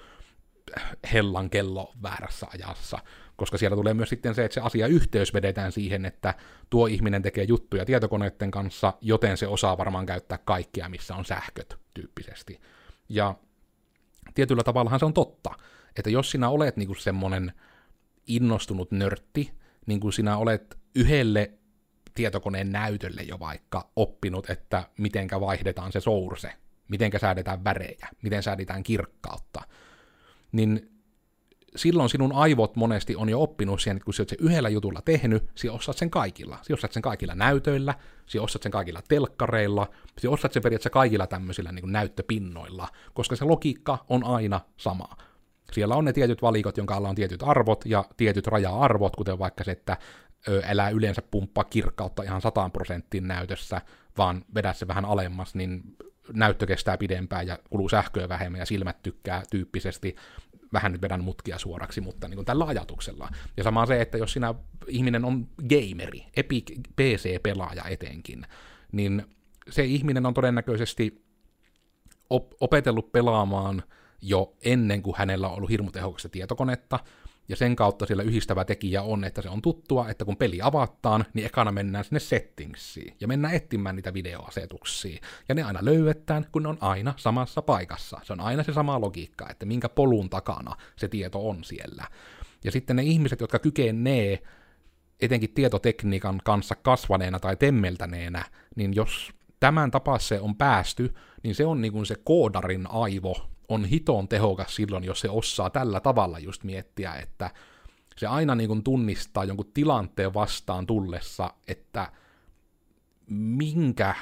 hellan 1.13 1.51
kello 1.51 1.93
väärässä 2.03 2.47
ajassa, 2.55 2.99
koska 3.37 3.59
siellä 3.59 3.77
tulee 3.77 3.95
myös 3.95 4.09
sitten 4.09 4.35
se, 4.35 4.45
että 4.45 4.55
se 4.55 4.61
asia 4.61 4.87
yhteys 4.87 5.35
vedetään 5.35 5.73
siihen, 5.73 6.05
että 6.05 6.35
tuo 6.71 6.87
ihminen 6.87 7.23
tekee 7.23 7.45
juttuja 7.45 7.85
tietokoneiden 7.85 8.51
kanssa, 8.51 8.93
joten 9.01 9.37
se 9.37 9.47
osaa 9.47 9.79
varmaan 9.79 10.07
käyttää 10.07 10.39
kaikkea, 10.45 10.89
missä 10.89 11.15
on 11.15 11.25
sähköt 11.25 11.79
tyyppisesti. 11.95 12.61
Ja 13.09 13.35
tietyllä 14.35 14.63
tavallahan 14.63 14.99
se 14.99 15.05
on 15.05 15.15
totta, 15.15 15.51
että 15.97 16.11
jos 16.11 16.31
sinä 16.31 16.49
olet 16.49 16.77
niinku 16.77 16.95
semmoinen 16.95 17.53
innostunut 18.27 18.93
nörtti, 18.93 19.53
niin 19.87 20.01
kuin 20.01 20.13
sinä 20.13 20.37
olet 20.37 20.79
yhdelle 20.95 21.53
tietokoneen 22.15 22.73
näytölle 22.73 23.23
jo 23.23 23.39
vaikka 23.39 23.91
oppinut, 23.97 24.51
että 24.51 24.85
mitenkä 24.99 25.41
vaihdetaan 25.41 25.93
se 25.93 26.01
source, 26.01 26.53
mitenkä 26.89 27.19
säädetään 27.19 27.65
värejä, 27.65 28.09
miten 28.23 28.43
säädetään 28.43 28.83
kirkkautta, 28.83 29.63
niin 30.53 30.96
silloin 31.77 32.09
sinun 32.09 32.33
aivot 32.33 32.77
monesti 32.77 33.17
on 33.17 33.29
jo 33.29 33.43
oppinut 33.43 33.81
siihen, 33.81 33.97
että 33.97 34.05
kun 34.05 34.15
sä 34.15 34.23
oot 34.23 34.29
sen 34.29 34.39
yhdellä 34.41 34.69
jutulla 34.69 35.01
tehnyt, 35.05 35.51
sä 35.55 35.73
osaat 35.73 35.99
sen 35.99 36.11
kaikilla. 36.11 36.59
Sä 36.63 36.75
osaat 36.75 36.93
sen 36.93 37.03
kaikilla 37.03 37.35
näytöillä, 37.35 37.95
sä 38.27 38.43
osaat 38.43 38.63
sen 38.63 38.73
kaikilla 38.73 39.03
telkkareilla, 39.09 39.91
sä 40.23 40.31
osaat 40.31 40.53
sen 40.53 40.63
periaatteessa 40.63 40.91
kaikilla 40.91 41.27
tämmöisillä 41.27 41.73
niin 41.73 41.93
näyttöpinnoilla, 41.93 42.89
koska 43.15 43.37
se 43.37 43.45
logiikka 43.45 44.05
on 44.09 44.25
aina 44.25 44.61
sama. 44.77 45.09
Siellä 45.73 45.97
on 45.97 46.05
ne 46.05 46.13
tietyt 46.13 46.43
valikot, 46.43 46.77
jonka 46.77 46.95
alla 46.95 47.09
on 47.09 47.15
tietyt 47.15 47.43
arvot 47.43 47.87
ja 47.87 48.05
tietyt 48.17 48.47
raja-arvot, 48.47 49.17
kuten 49.17 49.39
vaikka 49.39 49.65
se, 49.65 49.71
että 49.71 49.97
älä 50.65 50.89
yleensä 50.89 51.23
pumppaa 51.31 51.65
kirkkautta 51.65 52.23
ihan 52.23 52.41
100 52.41 52.71
prosenttiin 52.71 53.29
näytössä, 53.29 53.81
vaan 54.19 54.45
vedä 54.55 54.73
se 54.73 54.89
vähän 54.89 55.05
alemmas, 55.05 55.55
niin 55.55 55.83
näyttö 56.33 56.67
kestää 56.67 56.99
pidempään 56.99 57.47
ja 57.47 57.59
kuluu 57.71 57.89
sähköä 57.89 58.29
vähemmän 58.29 58.59
ja 58.61 58.67
silmät 58.67 59.03
tykkää 59.03 59.43
tyyppisesti 59.51 60.17
vähän 60.77 60.93
nyt 60.93 61.03
vedän 61.03 61.25
mutkia 61.25 61.59
suoraksi, 61.59 62.01
mutta 62.01 62.29
niin 62.29 62.37
kuin 62.37 62.47
tällä 62.47 62.65
ajatuksella. 62.65 63.29
Ja 63.57 63.65
sama 63.65 63.87
se, 63.87 64.01
että 64.01 64.19
jos 64.19 64.33
sinä 64.33 64.55
ihminen 64.89 65.25
on 65.25 65.49
gameri, 65.69 66.27
Epic 66.37 66.71
PC-pelaaja 66.97 67.85
etenkin, 67.85 68.47
niin 68.93 69.27
se 69.71 69.85
ihminen 69.85 70.27
on 70.27 70.35
todennäköisesti 70.35 71.25
op- 72.31 72.55
opetellut 72.61 73.13
pelaamaan 73.13 73.83
jo 74.23 74.55
ennen 74.65 75.03
kuin 75.03 75.17
hänellä 75.19 75.49
on 75.49 75.57
ollut 75.57 75.71
hirmu 75.71 75.91
tehokasta 75.91 76.29
tietokonetta, 76.29 76.99
ja 77.49 77.57
sen 77.57 77.77
kautta 77.77 78.07
siellä 78.07 78.23
yhdistävä 78.23 78.65
tekijä 78.65 79.03
on, 79.03 79.25
että 79.25 79.43
se 79.43 79.49
on 79.49 79.63
tuttua, 79.63 80.09
että 80.09 80.25
kun 80.25 80.37
peli 80.37 80.59
avataan, 80.63 81.25
niin 81.35 81.47
ekana 81.47 81.73
mennään 81.73 82.05
sinne 82.05 82.21
settingsiin 82.21 83.17
ja 83.21 83.29
mennään 83.29 83.55
etsimään 83.55 83.97
niitä 83.97 84.15
videoasetuksia. 84.15 85.21
Ja 85.49 85.55
ne 85.55 85.63
aina 85.63 85.81
löydetään, 85.83 86.47
kun 86.53 86.63
ne 86.63 86.69
on 86.69 86.79
aina 86.81 87.15
samassa 87.17 87.63
paikassa. 87.63 88.21
Se 88.23 88.33
on 88.33 88.41
aina 88.41 88.63
se 88.63 88.73
sama 88.73 89.01
logiikka, 89.01 89.51
että 89.51 89.67
minkä 89.67 89.89
polun 89.89 90.31
takana 90.31 90.77
se 90.97 91.09
tieto 91.09 91.49
on 91.49 91.65
siellä. 91.65 92.05
Ja 92.65 92.73
sitten 92.73 92.97
ne 92.97 93.03
ihmiset, 93.03 93.41
jotka 93.41 93.59
kykenee 93.59 94.43
etenkin 95.21 95.55
tietotekniikan 95.55 96.41
kanssa 96.45 96.75
kasvaneena 96.75 97.41
tai 97.41 97.57
temmeltäneenä, 97.57 98.45
niin 98.77 98.95
jos 98.95 99.31
tämän 99.61 99.91
tapasse 99.91 100.41
on 100.41 100.57
päästy, 100.57 101.15
niin 101.43 101.55
se 101.55 101.67
on 101.67 101.81
niin 101.81 101.93
kuin 101.93 102.07
se 102.07 102.15
koodarin 102.25 102.87
aivo, 102.87 103.51
on 103.69 103.85
hiton 103.85 104.29
tehokas 104.29 104.75
silloin, 104.75 105.05
jos 105.05 105.21
se 105.21 105.31
osaa 105.31 105.71
tällä 105.71 106.01
tavalla 106.01 106.39
just 106.39 106.65
miettiä, 106.65 107.15
että 107.15 107.51
se 108.17 108.27
aina 108.27 108.55
niin 108.55 108.69
kuin 108.69 108.83
tunnistaa 108.83 109.45
jonkun 109.45 109.71
tilanteen 109.75 110.35
vastaan 110.35 110.87
tullessa, 110.87 111.55
että 111.69 112.13
minkä, 113.31 114.15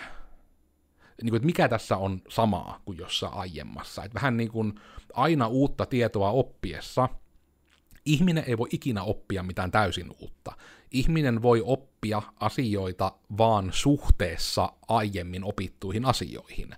niin 1.23 1.31
kuin, 1.31 1.37
että 1.37 1.47
mikä 1.47 1.69
tässä 1.69 1.97
on 1.97 2.23
samaa 2.29 2.81
kuin 2.85 2.99
jossain 2.99 3.35
aiemmassa. 3.35 4.05
Että 4.05 4.15
vähän 4.15 4.37
niin 4.37 4.51
kuin 4.51 4.81
aina 5.15 5.47
uutta 5.47 5.87
tietoa 5.87 6.31
oppiessa, 6.31 7.09
ihminen 8.05 8.45
ei 8.47 8.59
voi 8.59 8.69
ikinä 8.73 9.03
oppia 9.03 9.43
mitään 9.43 9.71
täysin 9.71 10.11
uutta. 10.21 10.53
Ihminen 10.91 11.43
voi 11.43 11.63
oppia 11.65 12.23
asioita 12.41 13.13
vaan 13.39 13.71
suhteessa 13.73 14.73
aiemmin 14.89 15.45
opittuihin 15.45 16.05
asioihin 16.05 16.77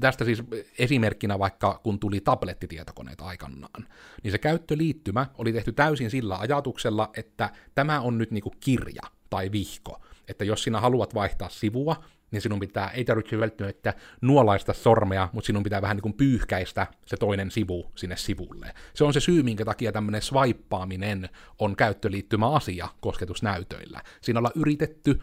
tästä 0.00 0.24
siis 0.24 0.42
esimerkkinä 0.78 1.38
vaikka 1.38 1.80
kun 1.82 1.98
tuli 1.98 2.20
tablettitietokoneet 2.20 3.20
aikanaan, 3.20 3.86
niin 4.22 4.32
se 4.32 4.38
käyttöliittymä 4.38 5.26
oli 5.38 5.52
tehty 5.52 5.72
täysin 5.72 6.10
sillä 6.10 6.36
ajatuksella, 6.38 7.10
että 7.16 7.50
tämä 7.74 8.00
on 8.00 8.18
nyt 8.18 8.30
niinku 8.30 8.52
kirja 8.60 9.02
tai 9.30 9.52
vihko. 9.52 10.00
että 10.28 10.44
jos 10.44 10.62
sinä 10.62 10.80
haluat 10.80 11.14
vaihtaa 11.14 11.48
sivua, 11.48 12.04
niin 12.30 12.42
sinun 12.42 12.60
pitää, 12.60 12.90
ei 12.90 13.04
tarvitse 13.04 13.38
välttämättä 13.38 13.94
nuolaista 14.20 14.72
sormea, 14.72 15.28
mutta 15.32 15.46
sinun 15.46 15.62
pitää 15.62 15.82
vähän 15.82 15.96
niin 15.96 16.02
kuin 16.02 16.14
pyyhkäistä 16.14 16.86
se 17.06 17.16
toinen 17.16 17.50
sivu 17.50 17.92
sinne 17.94 18.16
sivulle. 18.16 18.74
Se 18.94 19.04
on 19.04 19.12
se 19.12 19.20
syy, 19.20 19.42
minkä 19.42 19.64
takia 19.64 19.92
tämmöinen 19.92 20.22
swipeaaminen 20.22 21.28
on 21.58 21.76
käyttöliittymä 21.76 22.50
asia 22.50 22.88
kosketusnäytöillä. 23.00 24.02
Siinä 24.20 24.40
ollaan 24.40 24.60
yritetty 24.60 25.20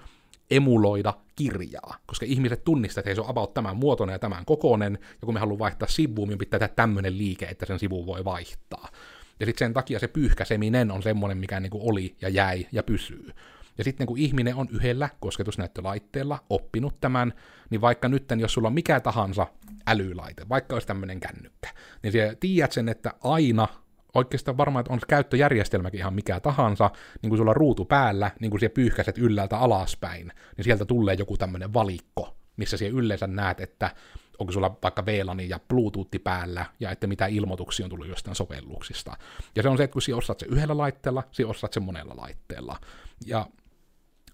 emuloida 0.56 1.14
kirjaa, 1.36 1.98
koska 2.06 2.26
ihmiset 2.26 2.64
tunnistavat, 2.64 3.02
että 3.02 3.10
hei, 3.10 3.16
se 3.16 3.22
on 3.22 3.30
about 3.30 3.54
tämän 3.54 3.78
muotoinen 3.78 4.14
ja 4.14 4.20
tämän 4.20 4.46
kokoinen, 4.46 4.98
ja 5.02 5.26
kun 5.26 5.34
me 5.34 5.40
haluamme 5.40 5.60
vaihtaa 5.60 5.88
sivuun, 5.88 6.28
niin 6.30 6.38
pitää 6.38 6.60
tehdä 6.60 6.74
tämmöinen 6.76 7.18
liike, 7.18 7.46
että 7.46 7.66
sen 7.66 7.80
sivun 7.80 8.06
voi 8.06 8.26
vaihtaa. 8.26 8.90
Ja 9.40 9.46
sitten 9.46 9.66
sen 9.66 9.74
takia 9.74 10.00
se 10.00 10.08
pyyhkäseminen 10.08 10.92
on 10.92 11.04
semmoinen, 11.04 11.38
mikä 11.38 11.60
niin 11.60 11.70
kuin 11.70 11.84
oli 11.90 12.16
ja 12.22 12.30
jäi 12.30 12.68
ja 12.72 12.84
pysyy. 12.84 13.32
Ja 13.78 13.84
sitten 13.84 14.08
kun 14.08 14.18
ihminen 14.18 14.56
on 14.56 14.68
yhdellä 14.72 15.10
kosketusnäyttölaitteella 15.20 16.40
oppinut 16.50 17.00
tämän, 17.02 17.34
niin 17.70 17.82
vaikka 17.82 18.08
nyt, 18.08 18.26
jos 18.40 18.54
sulla 18.54 18.68
on 18.68 18.74
mikä 18.74 19.00
tahansa 19.00 19.48
älylaite, 19.88 20.50
vaikka 20.50 20.76
olisi 20.76 20.88
tämmöinen 20.88 21.20
kännykkä, 21.20 21.70
niin 22.04 22.14
tiedät 22.40 22.72
sen, 22.72 22.90
että 22.90 23.14
aina 23.24 23.68
oikeastaan 24.16 24.58
varmaan, 24.58 24.82
että 24.82 24.94
on 24.94 25.00
käyttöjärjestelmäkin 25.08 26.00
ihan 26.00 26.14
mikä 26.14 26.40
tahansa, 26.40 26.92
niin 27.22 27.30
kun 27.30 27.38
sulla 27.38 27.52
on 27.52 27.58
ruutu 27.58 27.86
päällä, 27.86 28.32
niin 28.40 28.52
kun 28.52 28.60
siellä 28.60 28.74
pyyhkäset 28.74 29.18
ylhäältä 29.18 29.58
alaspäin, 29.58 30.32
niin 30.58 30.64
sieltä 30.64 30.86
tulee 30.86 31.16
joku 31.20 31.38
tämmöinen 31.38 31.74
valikko, 31.74 32.36
missä 32.58 32.78
siellä 32.78 33.00
yleensä 33.00 33.28
näet, 33.28 33.60
että 33.60 33.96
onko 34.40 34.52
sulla 34.52 34.78
vaikka 34.84 35.06
VLAN 35.06 35.50
ja 35.50 35.60
Bluetooth 35.68 36.24
päällä, 36.24 36.66
ja 36.80 36.92
että 36.92 37.08
mitä 37.08 37.26
ilmoituksia 37.26 37.86
on 37.86 37.90
tullut 37.90 38.08
jostain 38.08 38.36
sovelluksista. 38.36 39.18
Ja 39.56 39.64
se 39.64 39.70
on 39.70 39.78
se, 39.78 39.84
että 39.84 39.94
kun 39.94 40.02
sinä 40.02 40.18
osaat 40.18 40.40
se 40.40 40.46
yhdellä 40.46 40.78
laitteella, 40.78 41.24
sinä 41.32 41.50
osaat 41.50 41.74
se 41.74 41.80
monella 41.80 42.14
laitteella. 42.18 42.80
Ja 43.26 43.48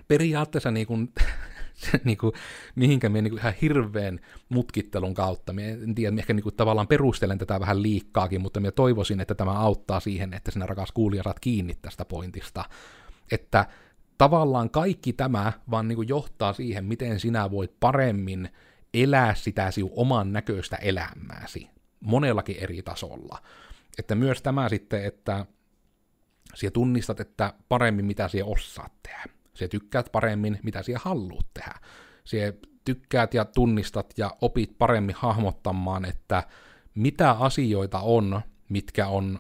periaatteessa 0.08 0.72
niin 0.72 0.88
kuin, 0.88 1.14
niin 2.04 2.18
kuin, 2.18 2.34
mihinkä 2.76 3.10
minä 3.10 3.22
niin 3.22 3.38
ihan 3.38 3.54
hirveän 3.62 4.20
mutkittelun 4.50 5.14
kautta, 5.14 5.54
minä 5.54 5.68
en 5.68 5.96
tiedä, 5.96 6.16
ehkä 6.18 6.34
niin 6.34 6.44
kuin 6.44 6.56
tavallaan 6.56 6.88
perustelen 6.88 7.38
tätä 7.38 7.60
vähän 7.60 7.84
liikkaakin, 7.84 8.42
mutta 8.42 8.60
minä 8.60 8.72
toivoisin, 8.72 9.20
että 9.20 9.36
tämä 9.36 9.52
auttaa 9.52 10.00
siihen, 10.00 10.34
että 10.34 10.52
sinä 10.52 10.66
rakas 10.66 10.92
kuulija 10.92 11.24
saat 11.24 11.40
kiinni 11.40 11.76
tästä 11.82 12.06
pointista, 12.06 12.66
että 13.32 13.66
tavallaan 14.18 14.70
kaikki 14.70 15.14
tämä 15.14 15.54
vaan 15.72 15.88
niin 15.88 15.96
kuin 15.96 16.08
johtaa 16.08 16.54
siihen, 16.54 16.86
miten 16.86 17.20
sinä 17.20 17.52
voit 17.52 17.72
paremmin 17.80 18.50
elää 18.94 19.36
sitä 19.36 19.72
sinun 19.72 19.92
oman 19.96 20.34
näköistä 20.34 20.76
elämääsi 20.76 21.70
monellakin 22.00 22.58
eri 22.60 22.82
tasolla. 22.82 23.42
Että 23.98 24.16
myös 24.16 24.42
tämä 24.42 24.70
sitten, 24.70 25.06
että 25.06 25.46
sinä 26.56 26.72
tunnistat, 26.72 27.20
että 27.20 27.54
paremmin 27.70 28.06
mitä 28.06 28.28
sinä 28.28 28.46
osaat 28.46 28.92
tehdä 29.04 29.39
se 29.60 29.68
tykkäät 29.68 30.12
paremmin, 30.12 30.60
mitä 30.64 30.84
siellä 30.84 31.02
haluat 31.04 31.46
tehdä. 31.54 31.74
Se 32.24 32.54
tykkäät 32.86 33.34
ja 33.34 33.46
tunnistat 33.46 34.14
ja 34.18 34.36
opit 34.42 34.78
paremmin 34.78 35.16
hahmottamaan, 35.18 36.06
että 36.06 36.44
mitä 36.96 37.32
asioita 37.32 38.00
on, 38.00 38.42
mitkä 38.70 39.08
on 39.08 39.40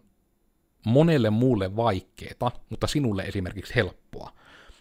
monelle 0.85 1.29
muulle 1.29 1.75
vaikeita, 1.75 2.51
mutta 2.69 2.87
sinulle 2.87 3.23
esimerkiksi 3.23 3.75
helppoa. 3.75 4.33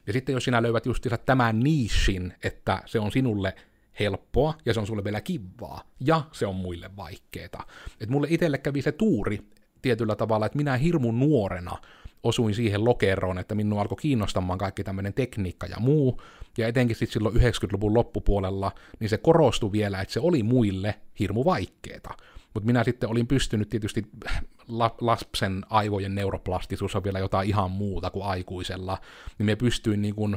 Ja 0.07 0.13
sitten 0.13 0.33
jos 0.33 0.45
sinä 0.45 0.63
löydät 0.63 0.87
just 0.87 1.07
tämän 1.27 1.61
niishin, 1.61 2.35
että 2.43 2.83
se 2.87 3.01
on 3.01 3.13
sinulle 3.13 3.55
helppoa 4.01 4.55
ja 4.67 4.75
se 4.75 4.81
on 4.81 4.87
sulle 4.87 5.05
vielä 5.05 5.21
kivaa 5.21 5.83
ja 6.01 6.23
se 6.33 6.47
on 6.47 6.57
muille 6.57 6.91
vaikeeta. 6.97 7.59
Et 8.01 8.09
mulle 8.09 8.27
itselle 8.31 8.59
kävi 8.59 8.83
se 8.83 8.93
tuuri 8.93 9.49
tietyllä 9.83 10.17
tavalla, 10.17 10.47
että 10.47 10.59
minä 10.59 10.77
hirmun 10.77 11.21
nuorena 11.21 11.77
osuin 12.23 12.55
siihen 12.55 12.85
lokeroon, 12.85 13.39
että 13.39 13.55
minua 13.55 13.81
alkoi 13.81 13.97
kiinnostamaan 14.01 14.59
kaikki 14.59 14.85
tämmöinen 14.85 15.15
tekniikka 15.15 15.67
ja 15.67 15.77
muu, 15.81 16.23
ja 16.59 16.69
etenkin 16.69 16.97
sitten 16.97 17.13
silloin 17.13 17.37
90-luvun 17.37 17.95
loppupuolella, 17.95 18.73
niin 19.01 19.11
se 19.11 19.19
korostui 19.19 19.73
vielä, 19.73 20.01
että 20.01 20.15
se 20.15 20.21
oli 20.21 20.43
muille 20.43 20.95
hirmu 21.19 21.45
vaikeeta. 21.45 22.11
Mutta 22.55 22.67
minä 22.67 22.85
sitten 22.85 23.09
olin 23.09 23.27
pystynyt 23.27 23.69
tietysti, 23.69 24.07
lapsen 25.01 25.65
aivojen 25.71 26.15
neuroplastisuus 26.15 26.97
on 26.97 27.05
vielä 27.05 27.19
jotain 27.19 27.49
ihan 27.49 27.71
muuta 27.71 28.11
kuin 28.11 28.25
aikuisella, 28.25 28.99
niin 29.39 29.47
me 29.47 29.57
pystyin 29.57 30.03
niin 30.03 30.15
kuin 30.15 30.37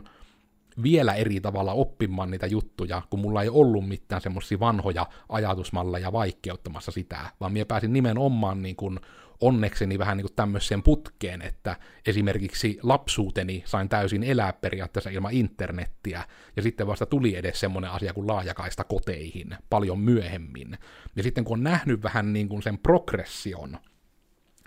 vielä 0.83 1.13
eri 1.13 1.41
tavalla 1.41 1.73
oppimaan 1.73 2.31
niitä 2.31 2.47
juttuja, 2.47 3.01
kun 3.09 3.19
mulla 3.19 3.43
ei 3.43 3.49
ollut 3.49 3.87
mitään 3.87 4.21
semmoisia 4.21 4.59
vanhoja 4.59 5.05
ajatusmalleja 5.29 6.11
vaikeuttamassa 6.11 6.91
sitä, 6.91 7.19
vaan 7.39 7.53
minä 7.53 7.65
pääsin 7.65 7.93
nimenomaan 7.93 8.61
niin 8.61 8.75
kuin 8.75 8.99
onnekseni 9.41 9.99
vähän 9.99 10.17
niin 10.17 10.25
kuin 10.27 10.35
tämmöiseen 10.35 10.83
putkeen, 10.83 11.41
että 11.41 11.75
esimerkiksi 12.05 12.79
lapsuuteni 12.83 13.63
sain 13.65 13.89
täysin 13.89 14.23
elää 14.23 14.53
periaatteessa 14.53 15.09
ilman 15.09 15.33
internettiä, 15.33 16.23
ja 16.55 16.61
sitten 16.61 16.87
vasta 16.87 17.05
tuli 17.05 17.35
edes 17.35 17.59
semmoinen 17.59 17.91
asia 17.91 18.13
kuin 18.13 18.27
laajakaista 18.27 18.83
koteihin 18.83 19.55
paljon 19.69 19.99
myöhemmin. 19.99 20.77
Ja 21.15 21.23
sitten 21.23 21.43
kun 21.43 21.57
on 21.57 21.63
nähnyt 21.63 22.03
vähän 22.03 22.33
niin 22.33 22.49
kuin 22.49 22.63
sen 22.63 22.77
progression, 22.77 23.77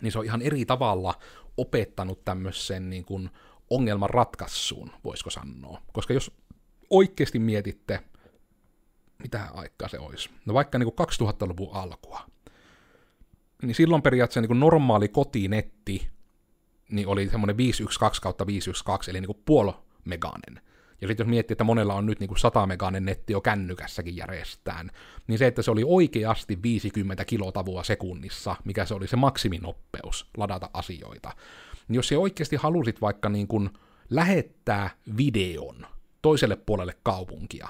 niin 0.03 0.13
se 0.13 0.19
on 0.19 0.25
ihan 0.25 0.43
eri 0.43 0.65
tavalla 0.65 1.15
opettanut 1.57 2.25
tämmöisen 2.25 2.91
niin 2.91 3.05
kuin 3.05 3.31
ongelman 3.71 4.11
ratkaisuun, 4.11 4.91
voisiko 5.05 5.31
sanoa. 5.31 5.81
Koska 5.93 6.15
jos 6.15 6.31
oikeasti 6.91 7.39
mietitte, 7.39 8.01
mitä 9.19 9.49
aikaa 9.55 9.89
se 9.89 9.99
olisi, 9.99 10.31
no 10.47 10.55
vaikka 10.55 10.79
niin 10.79 10.93
kuin 10.97 11.09
2000-luvun 11.09 11.75
alkua, 11.75 12.21
niin 13.63 13.75
silloin 13.75 14.03
periaatteessa 14.03 14.41
niin 14.41 14.49
kuin 14.49 14.61
normaali 14.61 15.09
kotinetti 15.09 16.15
niin 16.91 17.09
oli 17.09 17.29
semmoinen 17.29 17.57
512 17.57 18.23
kautta 18.23 18.47
512, 18.47 19.11
eli 19.11 19.21
niin 19.21 19.27
kuin 19.27 19.43
puolo 19.45 19.85
meganen. 20.05 20.61
Ja 21.01 21.09
sitten 21.09 21.25
jos 21.25 21.31
miettii, 21.31 21.55
että 21.55 21.65
monella 21.65 21.95
on 21.95 22.07
nyt 22.07 22.21
niin 22.21 22.29
kuin 22.29 22.39
100 22.39 22.67
meganen 22.67 23.05
netti 23.05 23.33
jo 23.33 23.41
kännykässäkin 23.41 24.17
järjestään, 24.17 24.91
niin 25.27 25.39
se, 25.39 25.47
että 25.47 25.63
se 25.63 25.71
oli 25.71 25.83
oikeasti 25.87 26.59
50 26.63 27.25
kilotavua 27.25 27.85
sekunnissa, 27.85 28.57
mikä 28.65 28.85
se 28.85 28.95
oli 28.95 29.07
se 29.07 29.17
maksiminoppeus 29.17 30.27
ladata 30.37 30.71
asioita. 30.73 31.33
Niin 31.89 31.97
jos 31.97 32.09
se 32.09 32.19
oikeasti 32.19 32.57
halusit 32.57 33.01
vaikka 33.01 33.29
niin 33.29 33.49
kuin 33.49 33.71
lähettää 34.11 34.91
videon 35.17 35.87
toiselle 36.23 36.57
puolelle 36.57 36.97
kaupunkia, 37.03 37.69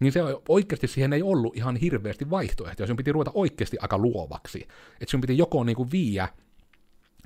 niin 0.00 0.12
se 0.12 0.20
oikeasti 0.48 0.86
siihen 0.86 1.12
ei 1.12 1.22
ollut 1.22 1.56
ihan 1.56 1.76
hirveästi 1.76 2.30
vaihtoehtoja. 2.30 2.86
Sinun 2.86 2.96
piti 2.96 3.12
ruveta 3.12 3.30
oikeasti 3.34 3.76
aika 3.80 3.98
luovaksi. 3.98 4.68
Että 5.00 5.10
sinun 5.10 5.20
piti 5.20 5.38
joko 5.38 5.64
niin 5.64 5.76
kuin 5.76 5.90
viiä 5.92 6.28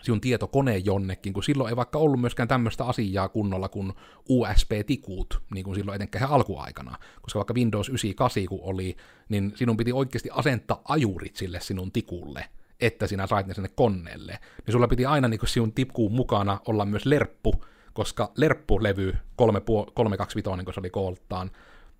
sinun 0.02 0.20
tietokone 0.20 0.78
jonnekin, 0.78 1.32
kun 1.32 1.42
silloin 1.42 1.68
ei 1.68 1.76
vaikka 1.76 1.98
ollut 1.98 2.20
myöskään 2.20 2.48
tämmöistä 2.48 2.84
asiaa 2.84 3.28
kunnolla 3.28 3.68
kuin 3.68 3.92
USB-tikut, 4.28 5.42
niin 5.54 5.64
kuin 5.64 5.74
silloin 5.74 5.96
etenkään 5.96 6.30
alkuaikana. 6.30 6.98
Koska 7.22 7.38
vaikka 7.38 7.54
Windows 7.54 7.88
98 7.88 8.46
kun 8.46 8.60
oli, 8.62 8.96
niin 9.28 9.52
sinun 9.56 9.76
piti 9.76 9.92
oikeasti 9.92 10.28
asentaa 10.32 10.82
ajurit 10.88 11.36
sille 11.36 11.60
sinun 11.60 11.92
tikulle, 11.92 12.44
että 12.86 13.06
sinä 13.06 13.26
sait 13.26 13.46
ne 13.46 13.54
sinne 13.54 13.70
koneelle. 13.74 14.38
Niin 14.66 14.72
sulla 14.72 14.88
piti 14.88 15.06
aina 15.06 15.28
niin 15.28 15.40
sinun 15.44 15.72
tikkuun 15.72 16.12
mukana 16.12 16.60
olla 16.66 16.84
myös 16.84 17.06
lerppu, 17.06 17.64
koska 17.92 18.32
lerppulevy 18.36 19.16
325, 19.36 20.50
niin 20.56 20.64
kuin 20.64 20.74
se 20.74 20.80
oli 20.80 20.90
kooltaan, 20.90 21.50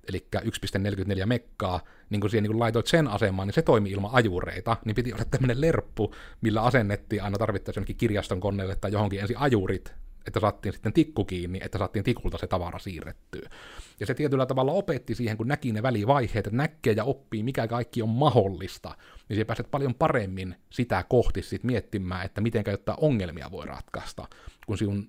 eli 0.09 0.27
1.44 0.37 1.27
mekkaa, 1.27 1.81
niin 2.11 2.21
kun 2.21 2.31
siihen 2.31 2.43
niin 2.43 2.53
kun 2.53 2.61
laitoit 2.61 2.87
sen 2.87 3.09
asemaan, 3.09 3.49
niin 3.49 3.55
se 3.55 3.63
toimi 3.63 3.91
ilman 3.91 4.15
ajureita, 4.15 4.77
niin 4.85 4.95
piti 4.95 5.13
olla 5.13 5.25
tämmöinen 5.25 5.61
lerppu, 5.61 6.15
millä 6.41 6.63
asennettiin 6.63 7.23
aina 7.23 7.39
tarvittaisiin 7.39 7.81
jonnekin 7.81 7.97
kirjaston 7.97 8.41
koneelle 8.41 8.77
tai 8.77 8.93
johonkin 8.93 9.21
ensin 9.21 9.39
ajurit, 9.39 9.95
että 10.27 10.41
saatiin 10.41 10.73
sitten 10.73 10.93
tikku 10.93 11.25
kiinni, 11.25 11.61
että 11.63 11.79
saatiin 11.79 12.05
tikulta 12.05 12.39
se 12.39 12.47
tavara 12.47 12.79
siirrettyä. 12.79 13.49
Ja 14.01 14.07
se 14.07 14.15
tietyllä 14.15 14.47
tavalla 14.47 14.73
opetti 14.73 15.15
siihen, 15.15 15.37
kun 15.37 15.49
näki 15.49 15.73
ne 15.73 15.83
välivaiheet, 15.83 16.47
että 16.47 16.57
näkee 16.57 16.93
ja 16.93 17.05
oppii, 17.05 17.43
mikä 17.43 17.67
kaikki 17.67 18.03
on 18.03 18.09
mahdollista, 18.09 18.97
niin 19.29 19.37
se 19.37 19.45
pääset 19.45 19.71
paljon 19.71 19.95
paremmin 19.95 20.57
sitä 20.71 21.05
kohti 21.09 21.43
sit 21.43 21.65
miettimään, 21.65 22.25
että 22.25 22.41
miten 22.41 22.65
jotain 22.71 22.99
ongelmia 23.01 23.51
voi 23.51 23.67
ratkaista, 23.67 24.29
kun 24.67 24.79
sinun 24.79 25.09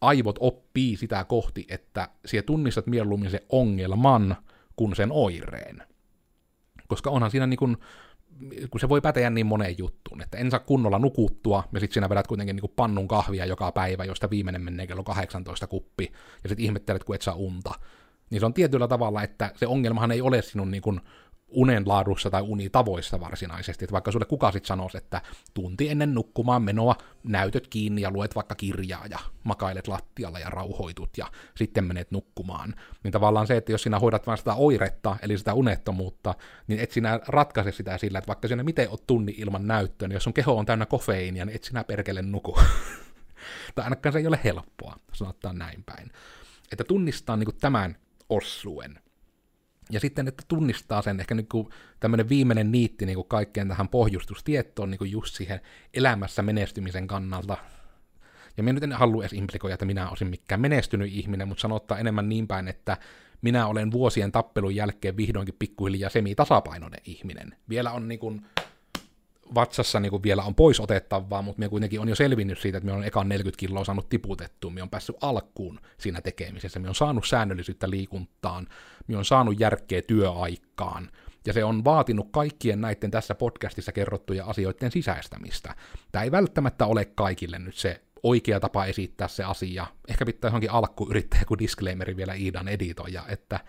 aivot 0.00 0.36
oppii 0.40 0.96
sitä 0.96 1.24
kohti, 1.24 1.66
että 1.68 2.08
siellä 2.26 2.46
tunnistat 2.46 2.86
mieluummin 2.86 3.30
se 3.30 3.44
ongelman 3.48 4.36
kuin 4.76 4.96
sen 4.96 5.12
oireen. 5.12 5.82
Koska 6.88 7.10
onhan 7.10 7.30
siinä 7.30 7.46
niin 7.46 7.58
kuin, 7.58 7.76
kun 8.70 8.80
se 8.80 8.88
voi 8.88 9.00
päteä 9.00 9.30
niin 9.30 9.46
moneen 9.46 9.78
juttuun, 9.78 10.22
että 10.22 10.38
en 10.38 10.50
saa 10.50 10.60
kunnolla 10.60 10.98
nukuttua, 10.98 11.64
ja 11.72 11.80
sitten 11.80 11.94
sinä 11.94 12.08
vedät 12.08 12.26
kuitenkin 12.26 12.56
niin 12.56 12.72
pannun 12.76 13.08
kahvia 13.08 13.46
joka 13.46 13.72
päivä, 13.72 14.04
josta 14.04 14.30
viimeinen 14.30 14.62
menee 14.62 14.86
kello 14.86 15.04
18 15.04 15.66
kuppi, 15.66 16.12
ja 16.42 16.48
sitten 16.48 16.64
ihmettelet, 16.64 17.04
kun 17.04 17.14
et 17.14 17.22
saa 17.22 17.34
unta. 17.34 17.74
Niin 18.32 18.40
se 18.40 18.46
on 18.46 18.54
tietyllä 18.54 18.88
tavalla, 18.88 19.22
että 19.22 19.50
se 19.56 19.66
ongelmahan 19.66 20.12
ei 20.12 20.20
ole 20.20 20.42
sinun 20.42 20.70
niin 20.70 20.82
kuin 20.82 21.00
unen 21.48 21.88
laadussa 21.88 22.30
tai 22.30 22.42
unitavoissa 22.42 23.20
varsinaisesti. 23.20 23.84
Että 23.84 23.92
vaikka 23.92 24.12
sulle 24.12 24.24
kuka 24.24 24.52
sitten 24.52 24.68
sanoisi, 24.68 24.98
että 24.98 25.20
tunti 25.54 25.88
ennen 25.88 26.14
nukkumaan 26.14 26.62
menoa 26.62 26.96
näytöt 27.24 27.68
kiinni 27.68 28.02
ja 28.02 28.10
luet 28.10 28.34
vaikka 28.34 28.54
kirjaa 28.54 29.06
ja 29.06 29.18
makailet 29.44 29.88
lattialla 29.88 30.38
ja 30.38 30.50
rauhoitut 30.50 31.18
ja 31.18 31.26
sitten 31.56 31.84
menet 31.84 32.10
nukkumaan. 32.10 32.74
Niin 33.04 33.12
tavallaan 33.12 33.46
se, 33.46 33.56
että 33.56 33.72
jos 33.72 33.82
sinä 33.82 33.98
hoidat 33.98 34.26
vain 34.26 34.38
sitä 34.38 34.54
oiretta, 34.54 35.16
eli 35.22 35.38
sitä 35.38 35.54
unettomuutta, 35.54 36.34
niin 36.66 36.80
et 36.80 36.90
sinä 36.90 37.20
ratkaise 37.28 37.72
sitä 37.72 37.98
sillä, 37.98 38.18
että 38.18 38.28
vaikka 38.28 38.48
sinä 38.48 38.62
miten 38.62 38.90
oot 38.90 39.06
tunni 39.06 39.34
ilman 39.38 39.66
näyttöä, 39.66 40.08
niin 40.08 40.14
jos 40.14 40.24
sun 40.24 40.34
keho 40.34 40.58
on 40.58 40.66
täynnä 40.66 40.86
kofeiinia, 40.86 41.44
niin 41.44 41.56
et 41.56 41.64
sinä 41.64 41.84
perkele 41.84 42.22
nuku. 42.22 42.58
tai 43.74 43.84
ainakaan 43.84 44.12
se 44.12 44.18
ei 44.18 44.26
ole 44.26 44.40
helppoa, 44.44 44.96
sanotaan 45.12 45.58
näin 45.58 45.84
päin. 45.84 46.10
Että 46.72 46.84
tunnistaa 46.84 47.36
niin 47.36 47.56
tämän 47.60 47.96
ossuen. 48.36 48.98
Ja 49.90 50.00
sitten, 50.00 50.28
että 50.28 50.42
tunnistaa 50.48 51.02
sen 51.02 51.20
ehkä 51.20 51.34
niin 51.34 51.48
kuin 51.48 51.68
tämmöinen 52.00 52.28
viimeinen 52.28 52.72
niitti 52.72 53.06
niin 53.06 53.16
kuin 53.16 53.28
kaikkeen 53.28 53.68
tähän 53.68 53.88
pohjustustietoon 53.88 54.90
niin 54.90 54.98
kuin 54.98 55.10
just 55.10 55.34
siihen 55.34 55.60
elämässä 55.94 56.42
menestymisen 56.42 57.06
kannalta. 57.06 57.56
Ja 58.56 58.62
minä 58.62 58.72
nyt 58.72 58.82
en 58.82 58.92
halua 58.92 59.22
edes 59.22 59.32
implikoida, 59.32 59.74
että 59.74 59.84
minä 59.84 60.08
olisin 60.08 60.28
mikään 60.28 60.60
menestynyt 60.60 61.12
ihminen, 61.12 61.48
mutta 61.48 61.62
sanottaa 61.62 61.98
enemmän 61.98 62.28
niin 62.28 62.48
päin, 62.48 62.68
että 62.68 62.96
minä 63.42 63.66
olen 63.66 63.92
vuosien 63.92 64.32
tappelun 64.32 64.74
jälkeen 64.74 65.16
vihdoinkin 65.16 65.56
pikkuhiljaa 65.58 66.10
semi-tasapainoinen 66.10 67.00
ihminen. 67.04 67.56
Vielä 67.68 67.92
on 67.92 68.08
niin 68.08 68.20
kuin 68.20 68.46
vatsassa 69.54 70.00
niin 70.00 70.10
kuin 70.10 70.22
vielä 70.22 70.42
on 70.42 70.54
pois 70.54 70.80
otettavaa, 70.80 71.42
mutta 71.42 71.60
me 71.60 71.68
kuitenkin 71.68 72.00
on 72.00 72.08
jo 72.08 72.14
selvinnyt 72.14 72.58
siitä, 72.58 72.78
että 72.78 72.90
me 72.90 72.92
on 72.92 73.04
ekan 73.04 73.28
40 73.28 73.60
kiloa 73.60 73.84
saanut 73.84 74.08
tiputettua, 74.08 74.70
me 74.70 74.82
on 74.82 74.90
päässyt 74.90 75.16
alkuun 75.20 75.80
siinä 75.98 76.20
tekemisessä, 76.20 76.80
me 76.80 76.88
on 76.88 76.94
saanut 76.94 77.26
säännöllisyyttä 77.26 77.90
liikuntaan, 77.90 78.68
me 79.06 79.16
on 79.16 79.24
saanut 79.24 79.60
järkeä 79.60 80.02
työaikaan, 80.02 81.10
ja 81.46 81.52
se 81.52 81.64
on 81.64 81.84
vaatinut 81.84 82.28
kaikkien 82.30 82.80
näiden 82.80 83.10
tässä 83.10 83.34
podcastissa 83.34 83.92
kerrottuja 83.92 84.44
asioiden 84.44 84.90
sisäistämistä. 84.90 85.74
Tämä 86.12 86.22
ei 86.22 86.30
välttämättä 86.30 86.86
ole 86.86 87.04
kaikille 87.04 87.58
nyt 87.58 87.76
se 87.76 88.00
oikea 88.22 88.60
tapa 88.60 88.84
esittää 88.84 89.28
se 89.28 89.44
asia. 89.44 89.86
Ehkä 90.08 90.26
pitää 90.26 90.48
johonkin 90.48 90.70
alku 90.70 91.06
yrittää 91.10 91.40
joku 91.40 91.58
disclaimeri 91.58 92.16
vielä 92.16 92.34
Iidan 92.34 92.68
editoja, 92.68 93.22
että 93.28 93.60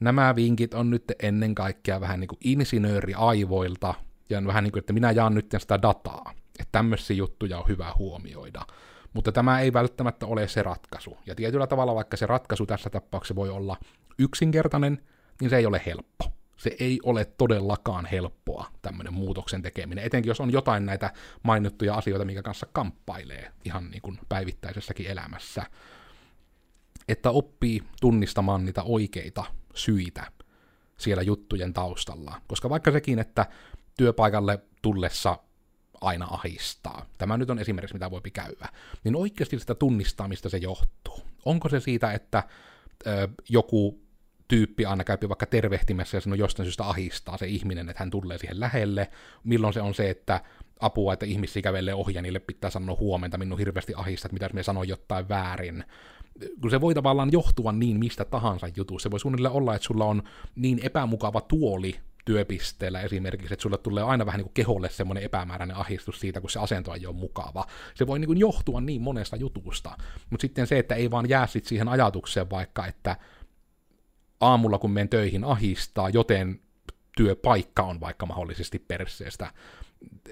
nämä 0.00 0.36
vinkit 0.36 0.74
on 0.74 0.90
nyt 0.90 1.04
ennen 1.22 1.54
kaikkea 1.54 2.00
vähän 2.00 2.20
niin 2.20 2.28
kuin 2.28 2.38
insinööriaivoilta, 2.44 3.94
ja 4.30 4.46
vähän 4.46 4.64
niin 4.64 4.72
kuin, 4.72 4.80
että 4.80 4.92
minä 4.92 5.10
jaan 5.10 5.34
nyt 5.34 5.54
sitä 5.58 5.82
dataa, 5.82 6.32
että 6.58 6.72
tämmöisiä 6.72 7.16
juttuja 7.16 7.58
on 7.58 7.68
hyvä 7.68 7.92
huomioida. 7.98 8.66
Mutta 9.12 9.32
tämä 9.32 9.60
ei 9.60 9.72
välttämättä 9.72 10.26
ole 10.26 10.48
se 10.48 10.62
ratkaisu. 10.62 11.18
Ja 11.26 11.34
tietyllä 11.34 11.66
tavalla, 11.66 11.94
vaikka 11.94 12.16
se 12.16 12.26
ratkaisu 12.26 12.66
tässä 12.66 12.90
tapauksessa 12.90 13.34
voi 13.34 13.50
olla 13.50 13.76
yksinkertainen, 14.18 15.02
niin 15.40 15.50
se 15.50 15.56
ei 15.56 15.66
ole 15.66 15.82
helppo. 15.86 16.24
Se 16.56 16.76
ei 16.80 17.00
ole 17.02 17.24
todellakaan 17.24 18.06
helppoa, 18.06 18.66
tämmöinen 18.82 19.14
muutoksen 19.14 19.62
tekeminen, 19.62 20.04
etenkin 20.04 20.30
jos 20.30 20.40
on 20.40 20.52
jotain 20.52 20.86
näitä 20.86 21.12
mainittuja 21.42 21.94
asioita, 21.94 22.24
mikä 22.24 22.42
kanssa 22.42 22.66
kamppailee 22.72 23.52
ihan 23.64 23.90
niin 23.90 24.02
kuin 24.02 24.18
päivittäisessäkin 24.28 25.06
elämässä. 25.06 25.62
Että 27.08 27.30
oppii 27.30 27.82
tunnistamaan 28.00 28.64
niitä 28.64 28.82
oikeita 28.82 29.44
syitä 29.74 30.26
siellä 30.98 31.22
juttujen 31.22 31.72
taustalla. 31.72 32.40
Koska 32.46 32.70
vaikka 32.70 32.90
sekin, 32.90 33.18
että 33.18 33.46
työpaikalle 33.96 34.58
tullessa 34.82 35.38
aina 36.00 36.26
ahistaa. 36.30 37.06
Tämä 37.18 37.36
nyt 37.36 37.50
on 37.50 37.58
esimerkiksi, 37.58 37.94
mitä 37.94 38.10
voi 38.10 38.20
käydä. 38.32 38.68
Niin 39.04 39.16
oikeasti 39.16 39.58
sitä 39.58 39.74
tunnistaa, 39.74 40.28
mistä 40.28 40.48
se 40.48 40.56
johtuu. 40.58 41.20
Onko 41.44 41.68
se 41.68 41.80
siitä, 41.80 42.12
että 42.12 42.42
ö, 43.06 43.28
joku 43.48 44.04
tyyppi 44.48 44.86
aina 44.86 45.04
käypi 45.04 45.28
vaikka 45.28 45.46
tervehtimässä 45.46 46.16
ja 46.16 46.20
sanoo 46.20 46.36
jostain 46.36 46.66
syystä 46.66 46.84
ahistaa 46.84 47.36
se 47.36 47.46
ihminen, 47.46 47.88
että 47.88 48.02
hän 48.02 48.10
tulee 48.10 48.38
siihen 48.38 48.60
lähelle. 48.60 49.10
Milloin 49.44 49.74
se 49.74 49.80
on 49.80 49.94
se, 49.94 50.10
että 50.10 50.40
apua, 50.80 51.12
että 51.12 51.26
ihmisiä 51.26 51.62
kävelee 51.62 51.94
ohi 51.94 52.14
ja 52.14 52.22
niille 52.22 52.40
pitää 52.40 52.70
sanoa 52.70 52.96
huomenta, 53.00 53.38
minun 53.38 53.58
hirveästi 53.58 53.92
ahistaa, 53.96 54.26
että 54.26 54.34
mitä 54.34 54.54
me 54.54 54.62
sanoo 54.62 54.82
jotain 54.82 55.28
väärin. 55.28 55.84
Kun 56.60 56.70
se 56.70 56.80
voi 56.80 56.94
tavallaan 56.94 57.32
johtua 57.32 57.72
niin 57.72 57.98
mistä 57.98 58.24
tahansa 58.24 58.68
jutussa. 58.76 59.06
Se 59.06 59.10
voi 59.10 59.20
suunnilleen 59.20 59.54
olla, 59.54 59.74
että 59.74 59.86
sulla 59.86 60.04
on 60.04 60.22
niin 60.54 60.80
epämukava 60.82 61.40
tuoli 61.40 62.00
työpisteellä 62.24 63.00
esimerkiksi, 63.00 63.54
että 63.54 63.62
sulle 63.62 63.78
tulee 63.78 64.04
aina 64.04 64.26
vähän 64.26 64.38
niin 64.38 64.46
kuin 64.46 64.54
keholle 64.54 64.90
semmoinen 64.90 65.24
epämääräinen 65.24 65.76
ahdistus 65.76 66.20
siitä, 66.20 66.40
kun 66.40 66.50
se 66.50 66.58
asento 66.58 66.94
ei 66.94 67.06
ole 67.06 67.16
mukava. 67.16 67.66
Se 67.94 68.06
voi 68.06 68.18
niin 68.18 68.26
kuin 68.26 68.38
johtua 68.38 68.80
niin 68.80 69.02
monesta 69.02 69.36
jutusta, 69.36 69.96
mutta 70.30 70.42
sitten 70.42 70.66
se, 70.66 70.78
että 70.78 70.94
ei 70.94 71.10
vaan 71.10 71.28
jää 71.28 71.46
sit 71.46 71.64
siihen 71.64 71.88
ajatukseen 71.88 72.50
vaikka, 72.50 72.86
että 72.86 73.16
aamulla 74.40 74.78
kun 74.78 74.90
menen 74.90 75.08
töihin 75.08 75.44
ahistaa, 75.44 76.08
joten 76.08 76.60
työpaikka 77.16 77.82
on 77.82 78.00
vaikka 78.00 78.26
mahdollisesti 78.26 78.78
perseestä. 78.78 79.52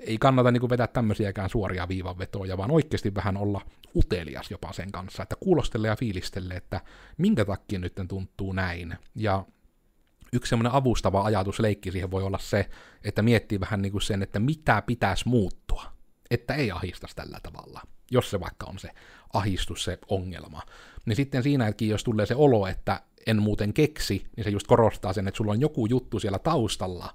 Ei 0.00 0.18
kannata 0.18 0.50
niin 0.50 0.60
kuin 0.60 0.70
vetää 0.70 0.86
tämmöisiäkään 0.86 1.50
suoria 1.50 1.88
viivanvetoja, 1.88 2.56
vaan 2.56 2.70
oikeasti 2.70 3.14
vähän 3.14 3.36
olla 3.36 3.60
utelias 3.96 4.50
jopa 4.50 4.72
sen 4.72 4.92
kanssa, 4.92 5.22
että 5.22 5.36
kuulostelee 5.40 5.88
ja 5.88 5.96
fiilistelee, 5.96 6.56
että 6.56 6.80
minkä 7.18 7.44
takia 7.44 7.78
nyt 7.78 7.94
tuntuu 8.08 8.52
näin. 8.52 8.96
Ja 9.14 9.44
yksi 10.32 10.48
semmoinen 10.48 10.72
avustava 10.72 11.22
ajatusleikki 11.22 11.92
siihen 11.92 12.10
voi 12.10 12.22
olla 12.22 12.38
se, 12.38 12.70
että 13.04 13.22
miettii 13.22 13.60
vähän 13.60 13.82
niin 13.82 13.92
kuin 13.92 14.02
sen, 14.02 14.22
että 14.22 14.38
mitä 14.38 14.82
pitäisi 14.86 15.28
muuttua, 15.28 15.84
että 16.30 16.54
ei 16.54 16.70
ahistaisi 16.70 17.16
tällä 17.16 17.38
tavalla, 17.42 17.82
jos 18.10 18.30
se 18.30 18.40
vaikka 18.40 18.66
on 18.66 18.78
se 18.78 18.90
ahistus, 19.32 19.84
se 19.84 19.98
ongelma. 20.08 20.62
Niin 21.06 21.16
sitten 21.16 21.42
siinäkin, 21.42 21.88
jos 21.88 22.04
tulee 22.04 22.26
se 22.26 22.34
olo, 22.34 22.66
että 22.66 23.00
en 23.26 23.42
muuten 23.42 23.72
keksi, 23.72 24.26
niin 24.36 24.44
se 24.44 24.50
just 24.50 24.66
korostaa 24.66 25.12
sen, 25.12 25.28
että 25.28 25.36
sulla 25.36 25.52
on 25.52 25.60
joku 25.60 25.86
juttu 25.86 26.20
siellä 26.20 26.38
taustalla, 26.38 27.14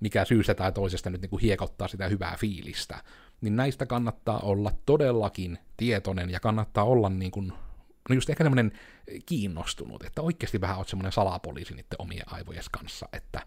mikä 0.00 0.24
syystä 0.24 0.54
tai 0.54 0.72
toisesta 0.72 1.10
nyt 1.10 1.20
niin 1.20 1.30
kuin 1.30 1.42
hiekottaa 1.42 1.88
sitä 1.88 2.08
hyvää 2.08 2.36
fiilistä. 2.40 3.02
Niin 3.40 3.56
näistä 3.56 3.86
kannattaa 3.86 4.38
olla 4.38 4.72
todellakin 4.86 5.58
tietoinen 5.76 6.30
ja 6.30 6.40
kannattaa 6.40 6.84
olla 6.84 7.08
niin 7.08 7.30
kuin 7.30 7.52
no 8.08 8.14
just 8.14 8.30
ehkä 8.30 8.44
semmoinen 8.44 8.72
kiinnostunut, 9.26 10.04
että 10.04 10.22
oikeasti 10.22 10.60
vähän 10.60 10.76
oot 10.76 10.88
semmoinen 10.88 11.12
salapoliisi 11.12 11.74
niiden 11.74 11.96
omien 11.98 12.32
aivojen 12.32 12.62
kanssa, 12.70 13.08
että 13.12 13.40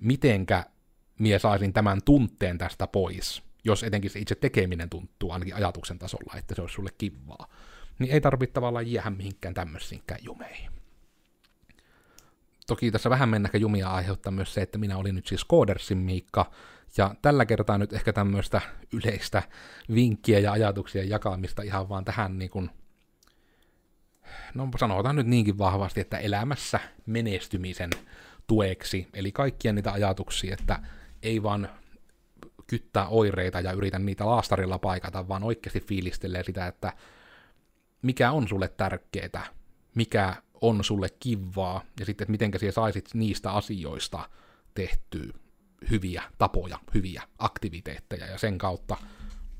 mitenkä 0.00 0.64
mie 1.18 1.38
saisin 1.38 1.72
tämän 1.72 2.00
tunteen 2.04 2.58
tästä 2.58 2.86
pois, 2.86 3.42
jos 3.64 3.82
etenkin 3.82 4.10
se 4.10 4.18
itse 4.18 4.34
tekeminen 4.34 4.90
tuntuu 4.90 5.30
ainakin 5.30 5.54
ajatuksen 5.54 5.98
tasolla, 5.98 6.34
että 6.38 6.54
se 6.54 6.60
olisi 6.60 6.74
sulle 6.74 6.90
kivaa. 6.98 7.48
Niin 7.98 8.12
ei 8.12 8.20
tarvitse 8.20 8.52
tavallaan 8.52 8.92
jäädä 8.92 9.10
mihinkään 9.10 9.54
tämmöisiinkään 9.54 10.20
jumeihin. 10.22 10.70
Toki 12.66 12.90
tässä 12.90 13.10
vähän 13.10 13.28
mennäkä 13.28 13.58
jumia 13.58 13.90
aiheuttaa 13.90 14.32
myös 14.32 14.54
se, 14.54 14.62
että 14.62 14.78
minä 14.78 14.96
olin 14.96 15.14
nyt 15.14 15.26
siis 15.26 15.44
Koodersin 15.44 15.98
Miikka, 15.98 16.50
ja 16.96 17.14
tällä 17.22 17.46
kertaa 17.46 17.78
nyt 17.78 17.92
ehkä 17.92 18.12
tämmöistä 18.12 18.60
yleistä 18.92 19.42
vinkkiä 19.94 20.38
ja 20.38 20.52
ajatuksia 20.52 21.04
jakamista 21.04 21.62
ihan 21.62 21.88
vaan 21.88 22.04
tähän 22.04 22.38
niin 22.38 22.50
kuin 22.50 22.70
no 24.54 24.68
sanotaan 24.78 25.16
nyt 25.16 25.26
niinkin 25.26 25.58
vahvasti, 25.58 26.00
että 26.00 26.18
elämässä 26.18 26.80
menestymisen 27.06 27.90
tueksi, 28.46 29.08
eli 29.14 29.32
kaikkien 29.32 29.74
niitä 29.74 29.92
ajatuksia, 29.92 30.56
että 30.60 30.78
ei 31.22 31.42
vaan 31.42 31.68
kyttää 32.66 33.08
oireita 33.08 33.60
ja 33.60 33.72
yritä 33.72 33.98
niitä 33.98 34.26
laastarilla 34.26 34.78
paikata, 34.78 35.28
vaan 35.28 35.42
oikeasti 35.42 35.80
fiilistelee 35.80 36.42
sitä, 36.42 36.66
että 36.66 36.92
mikä 38.02 38.32
on 38.32 38.48
sulle 38.48 38.68
tärkeää, 38.68 39.46
mikä 39.94 40.36
on 40.60 40.84
sulle 40.84 41.08
kivaa, 41.20 41.84
ja 42.00 42.06
sitten, 42.06 42.24
että 42.24 42.30
miten 42.30 42.50
siellä 42.56 42.72
saisit 42.72 43.08
niistä 43.14 43.52
asioista 43.52 44.28
tehtyä 44.74 45.32
hyviä 45.90 46.22
tapoja, 46.38 46.78
hyviä 46.94 47.22
aktiviteetteja, 47.38 48.26
ja 48.26 48.38
sen 48.38 48.58
kautta 48.58 48.96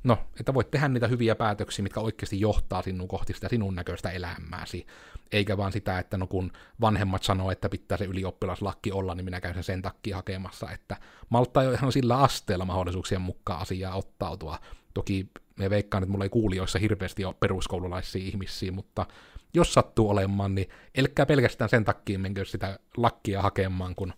no, 0.04 0.18
että 0.40 0.54
voit 0.54 0.70
tehdä 0.70 0.88
niitä 0.88 1.08
hyviä 1.08 1.34
päätöksiä, 1.34 1.82
mitkä 1.82 2.00
oikeasti 2.00 2.40
johtaa 2.40 2.82
sinun 2.82 3.08
kohti 3.08 3.32
sitä 3.32 3.48
sinun 3.48 3.74
näköistä 3.74 4.10
elämääsi, 4.10 4.86
eikä 5.32 5.56
vaan 5.56 5.72
sitä, 5.72 5.98
että 5.98 6.16
no 6.16 6.26
kun 6.26 6.52
vanhemmat 6.80 7.22
sanoo, 7.22 7.50
että 7.50 7.68
pitää 7.68 7.98
se 7.98 8.04
ylioppilaslakki 8.04 8.92
olla, 8.92 9.14
niin 9.14 9.24
minä 9.24 9.40
käyn 9.40 9.54
sen 9.54 9.64
sen 9.64 9.82
takia 9.82 10.16
hakemassa, 10.16 10.70
että 10.70 10.96
malta 11.28 11.62
jo 11.62 11.72
ihan 11.72 11.92
sillä 11.92 12.18
asteella 12.18 12.64
mahdollisuuksien 12.64 13.20
mukaan 13.20 13.60
asiaa 13.60 13.96
ottautua. 13.96 14.58
Toki 14.94 15.30
me 15.56 15.70
veikkaan, 15.70 16.02
että 16.02 16.12
mulla 16.12 16.24
ei 16.24 16.28
kuulijoissa 16.28 16.78
hirveästi 16.78 17.24
ole 17.24 17.34
peruskoululaisia 17.40 18.24
ihmisiä, 18.24 18.72
mutta 18.72 19.06
jos 19.54 19.74
sattuu 19.74 20.10
olemaan, 20.10 20.54
niin 20.54 20.68
elkkää 20.94 21.26
pelkästään 21.26 21.70
sen 21.70 21.84
takia 21.84 22.18
menkö 22.18 22.44
sitä 22.44 22.78
lakkia 22.96 23.42
hakemaan, 23.42 23.94
kun 23.94 24.12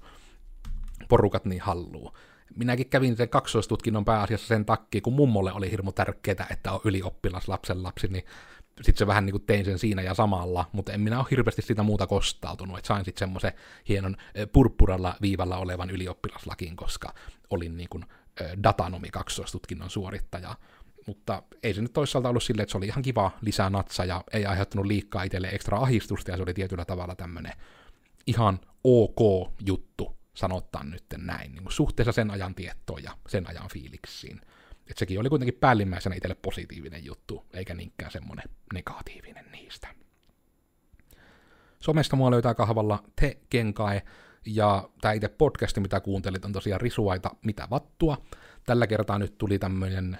porukat 1.08 1.44
niin 1.44 1.60
halluu 1.60 2.12
minäkin 2.54 2.88
kävin 2.88 3.16
sen 3.16 3.28
kaksoistutkinnon 3.28 4.04
pääasiassa 4.04 4.46
sen 4.46 4.64
takia, 4.64 5.00
kun 5.00 5.12
mummolle 5.12 5.52
oli 5.52 5.70
hirmu 5.70 5.92
tärkeää, 5.92 6.46
että 6.50 6.72
on 6.72 6.80
ylioppilas 6.84 7.48
lapsen 7.48 7.82
lapsi, 7.82 8.08
niin 8.08 8.24
sitten 8.76 8.98
se 8.98 9.06
vähän 9.06 9.26
niin 9.26 9.32
kuin 9.32 9.46
tein 9.46 9.64
sen 9.64 9.78
siinä 9.78 10.02
ja 10.02 10.14
samalla, 10.14 10.64
mutta 10.72 10.92
en 10.92 11.00
minä 11.00 11.18
ole 11.18 11.26
hirveästi 11.30 11.62
sitä 11.62 11.82
muuta 11.82 12.06
kostautunut, 12.06 12.78
että 12.78 12.88
sain 12.88 13.04
sitten 13.04 13.18
semmoisen 13.18 13.52
hienon 13.88 14.16
purppuralla 14.52 15.14
viivalla 15.22 15.56
olevan 15.56 15.90
ylioppilaslakin, 15.90 16.76
koska 16.76 17.14
olin 17.50 17.76
niin 17.76 17.88
kuin 17.90 18.04
datanomi 18.62 19.08
kaksoistutkinnon 19.10 19.90
suorittaja. 19.90 20.54
Mutta 21.06 21.42
ei 21.62 21.74
se 21.74 21.82
nyt 21.82 21.92
toisaalta 21.92 22.28
ollut 22.28 22.42
silleen, 22.42 22.62
että 22.62 22.70
se 22.70 22.78
oli 22.78 22.86
ihan 22.86 23.02
kiva 23.02 23.30
lisää 23.40 23.70
natsa 23.70 24.04
ja 24.04 24.24
ei 24.32 24.46
aiheuttanut 24.46 24.86
liikaa 24.86 25.22
itselle 25.22 25.48
ekstra 25.48 25.78
ahistusta 25.78 26.30
ja 26.30 26.36
se 26.36 26.42
oli 26.42 26.54
tietyllä 26.54 26.84
tavalla 26.84 27.14
tämmöinen 27.14 27.52
ihan 28.26 28.60
ok 28.84 29.50
juttu 29.66 30.15
sanotaan 30.36 30.90
nyt 30.90 31.04
näin, 31.16 31.52
niin 31.54 31.64
suhteessa 31.68 32.12
sen 32.12 32.30
ajan 32.30 32.54
tietoon 32.54 33.02
ja 33.02 33.12
sen 33.28 33.48
ajan 33.48 33.68
fiiliksiin. 33.72 34.40
Et 34.90 34.98
sekin 34.98 35.20
oli 35.20 35.28
kuitenkin 35.28 35.58
päällimmäisenä 35.60 36.16
itselle 36.16 36.34
positiivinen 36.34 37.04
juttu, 37.04 37.46
eikä 37.52 37.74
niinkään 37.74 38.10
semmoinen 38.10 38.44
negatiivinen 38.74 39.52
niistä. 39.52 39.88
Somesta 41.80 42.16
mua 42.16 42.30
löytää 42.30 42.54
kahvalla 42.54 43.02
Te 43.20 43.38
Kenkae, 43.50 44.02
ja 44.46 44.88
tämä 45.00 45.12
itse 45.12 45.28
podcasti, 45.28 45.80
mitä 45.80 46.00
kuuntelit, 46.00 46.44
on 46.44 46.52
tosiaan 46.52 46.80
risuaita 46.80 47.30
mitä 47.44 47.68
vattua. 47.70 48.22
Tällä 48.66 48.86
kertaa 48.86 49.18
nyt 49.18 49.38
tuli 49.38 49.58
tämmöinen 49.58 50.18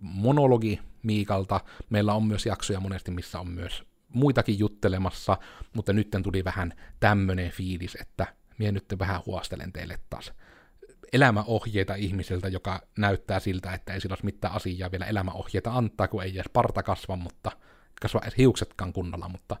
monologi 0.00 0.80
Miikalta. 1.02 1.60
Meillä 1.90 2.14
on 2.14 2.24
myös 2.24 2.46
jaksoja 2.46 2.80
monesti, 2.80 3.10
missä 3.10 3.40
on 3.40 3.50
myös 3.50 3.84
muitakin 4.08 4.58
juttelemassa, 4.58 5.38
mutta 5.74 5.92
nyt 5.92 6.08
tuli 6.22 6.44
vähän 6.44 6.74
tämmönen 7.00 7.50
fiilis, 7.50 7.96
että 8.00 8.26
minä 8.58 8.72
nyt 8.72 8.94
vähän 8.98 9.20
huostelen 9.26 9.72
teille 9.72 9.98
taas. 10.10 10.32
Elämäohjeita 11.12 11.94
ihmiseltä, 11.94 12.48
joka 12.48 12.80
näyttää 12.98 13.40
siltä, 13.40 13.72
että 13.72 13.94
ei 13.94 14.00
sillä 14.00 14.12
olisi 14.12 14.24
mitään 14.24 14.54
asiaa 14.54 14.90
vielä 14.90 15.06
elämäohjeita 15.06 15.72
antaa, 15.72 16.08
kun 16.08 16.22
ei 16.22 16.34
edes 16.34 16.50
parta 16.52 16.82
kasva, 16.82 17.16
mutta 17.16 17.50
kasva 18.00 18.20
edes 18.22 18.38
hiuksetkaan 18.38 18.92
kunnolla, 18.92 19.28
mutta 19.28 19.56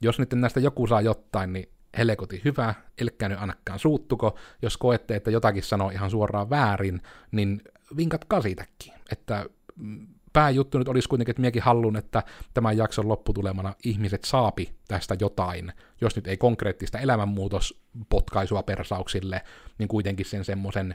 jos 0.00 0.18
nyt 0.18 0.32
näistä 0.34 0.60
joku 0.60 0.86
saa 0.86 1.00
jotain, 1.00 1.52
niin 1.52 1.68
helekoti 1.98 2.40
hyvä, 2.44 2.74
elkää 2.98 3.28
nyt 3.28 3.38
ainakaan 3.38 3.78
suuttuko, 3.78 4.38
jos 4.62 4.76
koette, 4.76 5.16
että 5.16 5.30
jotakin 5.30 5.62
sanoo 5.62 5.90
ihan 5.90 6.10
suoraan 6.10 6.50
väärin, 6.50 7.02
niin 7.30 7.62
vinkatkaa 7.96 8.42
siitäkin, 8.42 8.92
että 9.12 9.46
mm, 9.76 10.06
pääjuttu 10.34 10.78
nyt 10.78 10.88
olisi 10.88 11.08
kuitenkin, 11.08 11.30
että 11.30 11.40
miekin 11.40 11.62
hallun, 11.62 11.96
että 11.96 12.22
tämän 12.54 12.76
jakson 12.76 13.08
lopputulemana 13.08 13.74
ihmiset 13.84 14.24
saapi 14.24 14.74
tästä 14.88 15.16
jotain, 15.20 15.72
jos 16.00 16.16
nyt 16.16 16.26
ei 16.26 16.36
konkreettista 16.36 16.98
elämänmuutospotkaisua 16.98 18.62
persauksille, 18.62 19.42
niin 19.78 19.88
kuitenkin 19.88 20.26
sen 20.26 20.44
semmoisen 20.44 20.94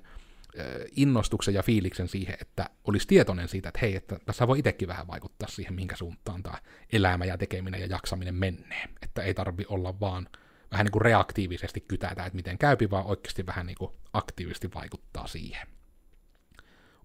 innostuksen 0.95 1.53
ja 1.53 1.63
fiiliksen 1.63 2.07
siihen, 2.07 2.37
että 2.41 2.69
olisi 2.83 3.07
tietoinen 3.07 3.47
siitä, 3.47 3.69
että 3.69 3.79
hei, 3.81 3.95
että 3.95 4.19
tässä 4.25 4.47
voi 4.47 4.59
itsekin 4.59 4.87
vähän 4.87 5.07
vaikuttaa 5.07 5.49
siihen, 5.49 5.73
minkä 5.73 5.95
suuntaan 5.95 6.43
tämä 6.43 6.57
elämä 6.93 7.25
ja 7.25 7.37
tekeminen 7.37 7.81
ja 7.81 7.87
jaksaminen 7.87 8.35
menee. 8.35 8.89
Että 9.01 9.21
ei 9.21 9.33
tarvi 9.33 9.65
olla 9.69 9.99
vaan 9.99 10.27
vähän 10.71 10.85
niin 10.85 10.91
kuin 10.91 11.01
reaktiivisesti 11.01 11.81
kytätä, 11.81 12.25
että 12.25 12.35
miten 12.35 12.57
käypi, 12.57 12.91
vaan 12.91 13.05
oikeasti 13.05 13.45
vähän 13.45 13.65
niin 13.65 13.77
kuin 13.77 13.91
aktiivisesti 14.13 14.69
vaikuttaa 14.75 15.27
siihen. 15.27 15.67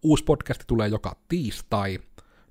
Uusi 0.02 0.24
podcasti 0.24 0.64
tulee 0.66 0.88
joka 0.88 1.16
tiistai, 1.28 1.98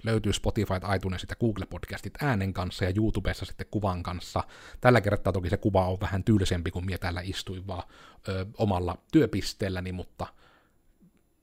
löytyy 0.03 0.33
Spotify, 0.33 0.73
iTunes 0.95 1.25
ja 1.29 1.35
Google 1.35 1.65
Podcastit 1.65 2.13
äänen 2.21 2.53
kanssa 2.53 2.85
ja 2.85 2.93
YouTubessa 2.95 3.45
sitten 3.45 3.67
kuvan 3.71 4.03
kanssa. 4.03 4.43
Tällä 4.81 5.01
kertaa 5.01 5.33
toki 5.33 5.49
se 5.49 5.57
kuva 5.57 5.87
on 5.87 5.99
vähän 6.01 6.23
tylsempi, 6.23 6.71
kuin 6.71 6.85
minä 6.85 6.97
täällä 6.97 7.21
istuin 7.21 7.67
vaan 7.67 7.83
ö, 8.27 8.45
omalla 8.57 8.97
työpisteelläni, 9.11 9.91
mutta 9.91 10.27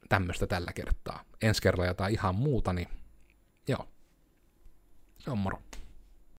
tämmöistä 0.09 0.47
tällä 0.47 0.73
kertaa. 0.73 1.25
Ensi 1.43 1.63
kerralla 1.63 1.87
jotain 1.87 2.13
ihan 2.13 2.35
muuta, 2.35 2.73
niin 2.73 2.89
joo. 3.69 3.89
Se 5.19 5.31
on 5.31 5.39
moro. 5.39 5.63